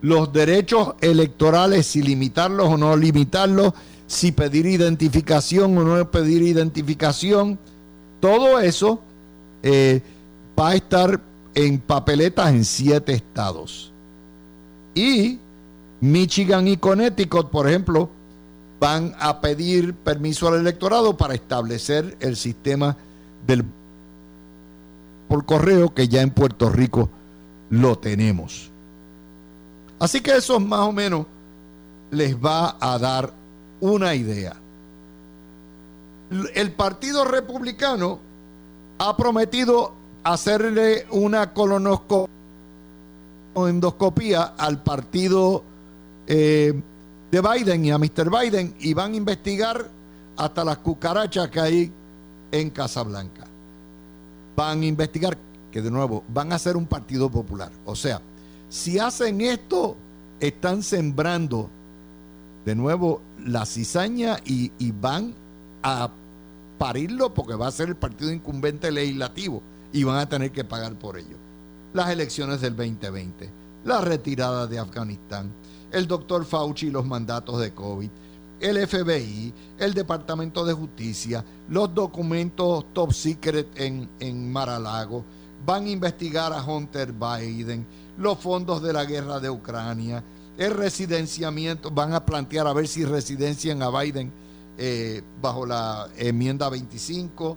los 0.00 0.32
derechos 0.32 0.94
electorales, 1.00 1.84
si 1.84 2.00
limitarlos 2.00 2.68
o 2.68 2.76
no 2.76 2.96
limitarlos, 2.96 3.72
si 4.06 4.30
pedir 4.30 4.66
identificación 4.66 5.76
o 5.76 5.82
no 5.82 6.10
pedir 6.12 6.42
identificación, 6.42 7.58
todo 8.20 8.60
eso 8.60 9.00
va 10.56 10.68
a 10.68 10.74
estar 10.76 11.27
en 11.58 11.80
papeletas 11.80 12.50
en 12.50 12.64
siete 12.64 13.12
estados. 13.14 13.92
Y 14.94 15.40
Michigan 16.00 16.68
y 16.68 16.76
Connecticut, 16.76 17.50
por 17.50 17.68
ejemplo, 17.68 18.08
van 18.78 19.12
a 19.18 19.40
pedir 19.40 19.92
permiso 19.92 20.46
al 20.46 20.60
electorado 20.60 21.16
para 21.16 21.34
establecer 21.34 22.16
el 22.20 22.36
sistema 22.36 22.96
del 23.44 23.64
por 25.26 25.44
correo 25.44 25.92
que 25.92 26.06
ya 26.06 26.22
en 26.22 26.30
Puerto 26.30 26.70
Rico 26.70 27.10
lo 27.70 27.98
tenemos. 27.98 28.70
Así 29.98 30.20
que 30.20 30.36
eso 30.36 30.60
más 30.60 30.80
o 30.80 30.92
menos 30.92 31.26
les 32.12 32.36
va 32.36 32.76
a 32.80 32.96
dar 33.00 33.32
una 33.80 34.14
idea. 34.14 34.54
El 36.54 36.70
Partido 36.70 37.24
Republicano 37.24 38.20
ha 39.00 39.16
prometido 39.16 39.97
hacerle 40.32 41.06
una 41.10 41.52
colonoscopia 41.54 42.28
al 44.58 44.82
Partido 44.82 45.62
eh, 46.26 46.78
de 47.30 47.40
Biden 47.40 47.84
y 47.86 47.90
a 47.90 47.98
Mr. 47.98 48.30
Biden 48.30 48.74
y 48.78 48.92
van 48.92 49.14
a 49.14 49.16
investigar 49.16 49.88
hasta 50.36 50.64
las 50.64 50.78
cucarachas 50.78 51.48
que 51.48 51.60
hay 51.60 51.92
en 52.52 52.70
Casablanca. 52.70 53.46
Van 54.54 54.82
a 54.82 54.86
investigar 54.86 55.38
que 55.72 55.80
de 55.80 55.90
nuevo 55.90 56.22
van 56.28 56.52
a 56.52 56.58
ser 56.58 56.76
un 56.76 56.86
partido 56.86 57.30
popular. 57.30 57.72
O 57.86 57.96
sea, 57.96 58.20
si 58.68 58.98
hacen 58.98 59.40
esto, 59.40 59.96
están 60.40 60.82
sembrando 60.82 61.70
de 62.66 62.74
nuevo 62.74 63.22
la 63.44 63.64
cizaña 63.64 64.36
y, 64.44 64.72
y 64.78 64.92
van 64.92 65.32
a 65.82 66.10
parirlo 66.76 67.32
porque 67.32 67.54
va 67.54 67.68
a 67.68 67.72
ser 67.72 67.88
el 67.88 67.96
partido 67.96 68.30
incumbente 68.30 68.90
legislativo 68.90 69.62
y 69.92 70.04
van 70.04 70.18
a 70.18 70.28
tener 70.28 70.52
que 70.52 70.64
pagar 70.64 70.98
por 70.98 71.18
ello. 71.18 71.36
Las 71.92 72.10
elecciones 72.10 72.60
del 72.60 72.76
2020 72.76 73.68
la 73.84 74.00
retirada 74.00 74.66
de 74.66 74.78
Afganistán, 74.78 75.52
el 75.90 76.06
doctor 76.06 76.44
Fauci 76.44 76.86
y 76.86 76.90
los 76.90 77.06
mandatos 77.06 77.60
de 77.60 77.72
COVID, 77.72 78.10
el 78.60 78.86
FBI, 78.86 79.54
el 79.78 79.94
Departamento 79.94 80.64
de 80.64 80.74
Justicia, 80.74 81.44
los 81.68 81.94
documentos 81.94 82.86
top 82.92 83.12
secret 83.12 83.68
en, 83.76 84.08
en 84.20 84.52
Maralago, 84.52 85.24
van 85.64 85.84
a 85.84 85.90
investigar 85.90 86.52
a 86.52 86.62
Hunter 86.62 87.12
Biden, 87.12 87.86
los 88.16 88.38
fondos 88.38 88.82
de 88.82 88.92
la 88.92 89.04
guerra 89.04 89.38
de 89.40 89.48
Ucrania, 89.48 90.22
el 90.56 90.74
residenciamiento, 90.74 91.90
van 91.90 92.12
a 92.12 92.24
plantear 92.24 92.66
a 92.66 92.72
ver 92.72 92.88
si 92.88 93.04
residencian 93.04 93.80
a 93.82 93.90
Biden 93.90 94.32
eh, 94.76 95.22
bajo 95.40 95.64
la 95.64 96.08
enmienda 96.16 96.68
25, 96.68 97.56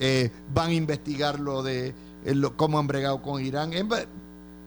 eh, 0.00 0.30
van 0.52 0.70
a 0.70 0.74
investigar 0.74 1.40
lo 1.40 1.62
de 1.62 1.94
eh, 2.24 2.42
cómo 2.56 2.78
han 2.78 2.86
bregado 2.86 3.22
con 3.22 3.44
Irán. 3.44 3.72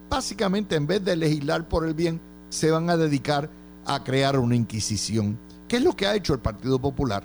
básicamente, 0.10 0.76
en 0.76 0.88
vez 0.88 1.04
de 1.04 1.16
legislar 1.16 1.68
por 1.68 1.86
el 1.86 1.94
bien, 1.94 2.20
se 2.50 2.72
van 2.72 2.90
a 2.90 2.98
dedicar 2.98 3.50
a 3.86 4.04
crear 4.04 4.38
una 4.38 4.56
inquisición, 4.56 5.38
que 5.68 5.78
es 5.78 5.84
lo 5.84 5.96
que 5.96 6.06
ha 6.08 6.16
hecho 6.16 6.34
el 6.34 6.40
Partido 6.40 6.80
Popular 6.80 7.24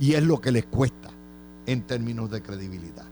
y 0.00 0.14
es 0.14 0.22
lo 0.22 0.40
que 0.40 0.52
les 0.52 0.64
cuesta 0.64 1.10
en 1.66 1.82
términos 1.82 2.30
de 2.30 2.42
credibilidad. 2.42 3.04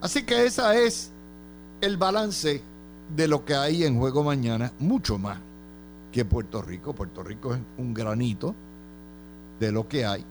Así 0.00 0.24
que 0.24 0.46
esa 0.46 0.76
es 0.76 1.10
el 1.80 1.96
balance 1.96 2.62
de 3.14 3.28
lo 3.28 3.44
que 3.44 3.54
hay 3.54 3.84
en 3.84 3.98
juego 3.98 4.24
mañana, 4.24 4.72
mucho 4.78 5.18
más 5.18 5.38
que 6.12 6.24
Puerto 6.24 6.62
Rico. 6.62 6.94
Puerto 6.94 7.22
Rico 7.22 7.54
es 7.54 7.60
un 7.76 7.92
granito 7.92 8.54
de 9.60 9.72
lo 9.72 9.88
que 9.88 10.06
hay. 10.06 10.24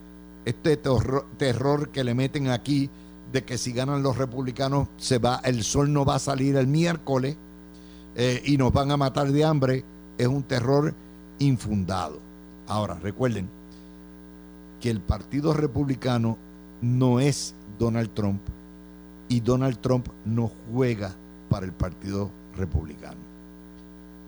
Este 0.46 0.78
terror, 0.78 1.90
que 1.90 2.04
le 2.04 2.14
meten 2.14 2.50
aquí 2.50 2.90
de 3.32 3.44
que 3.44 3.58
si 3.58 3.72
ganan 3.72 4.04
los 4.04 4.18
republicanos 4.18 4.90
se 4.98 5.18
va, 5.18 5.42
el 5.44 5.64
sol 5.64 5.92
no 5.92 6.06
va 6.06 6.16
a 6.16 6.20
salir 6.20 6.56
el 6.56 6.68
miércoles 6.68 7.38
eh, 8.16 8.42
y 8.46 8.58
nos 8.58 8.72
van 8.72 8.92
a 8.92 8.98
matar 8.98 9.32
de 9.32 9.44
hambre, 9.44 9.84
es 10.18 10.28
un 10.28 10.44
terror 10.44 10.94
infundado. 11.40 12.20
Ahora, 12.68 12.96
recuerden 12.96 13.50
que 14.80 14.90
el 14.90 15.00
Partido 15.00 15.54
Republicano 15.54 16.38
no 16.82 17.20
es 17.20 17.56
Donald 17.80 18.14
Trump 18.14 18.42
y 19.30 19.40
Donald 19.40 19.80
Trump 19.80 20.08
no 20.26 20.52
juega 20.72 21.16
para 21.50 21.66
el 21.66 21.72
Partido 21.72 22.30
republicano. 22.56 23.18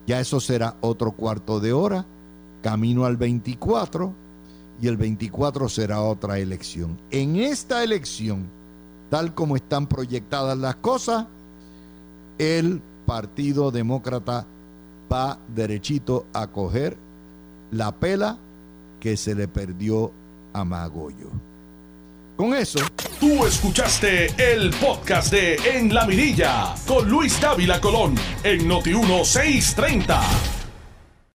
Ya 0.06 0.20
eso 0.20 0.40
será 0.40 0.76
otro 0.80 1.12
cuarto 1.12 1.60
de 1.60 1.72
hora, 1.72 2.06
camino 2.62 3.04
al 3.04 3.16
24, 3.16 4.12
y 4.80 4.88
el 4.88 4.96
24 4.96 5.68
será 5.68 6.02
otra 6.02 6.38
elección. 6.38 6.98
En 7.10 7.36
esta 7.36 7.82
elección, 7.82 8.46
tal 9.10 9.34
como 9.34 9.56
están 9.56 9.86
proyectadas 9.86 10.58
las 10.58 10.76
cosas, 10.76 11.26
el 12.38 12.82
Partido 13.06 13.70
Demócrata 13.70 14.46
va 15.10 15.38
derechito 15.54 16.26
a 16.32 16.48
coger 16.48 16.96
la 17.70 17.92
pela 17.92 18.38
que 19.00 19.16
se 19.16 19.34
le 19.34 19.48
perdió 19.48 20.10
a 20.52 20.64
Magoyo. 20.64 21.30
Con 22.36 22.54
eso. 22.54 22.80
Tú 23.18 23.46
escuchaste 23.46 24.26
el 24.52 24.70
podcast 24.74 25.32
de 25.32 25.54
En 25.74 25.94
la 25.94 26.06
Mirilla 26.06 26.74
con 26.86 27.08
Luis 27.08 27.40
Dávila 27.40 27.80
Colón 27.80 28.14
en 28.44 28.68
Noti 28.68 28.92
1630. 28.92 30.65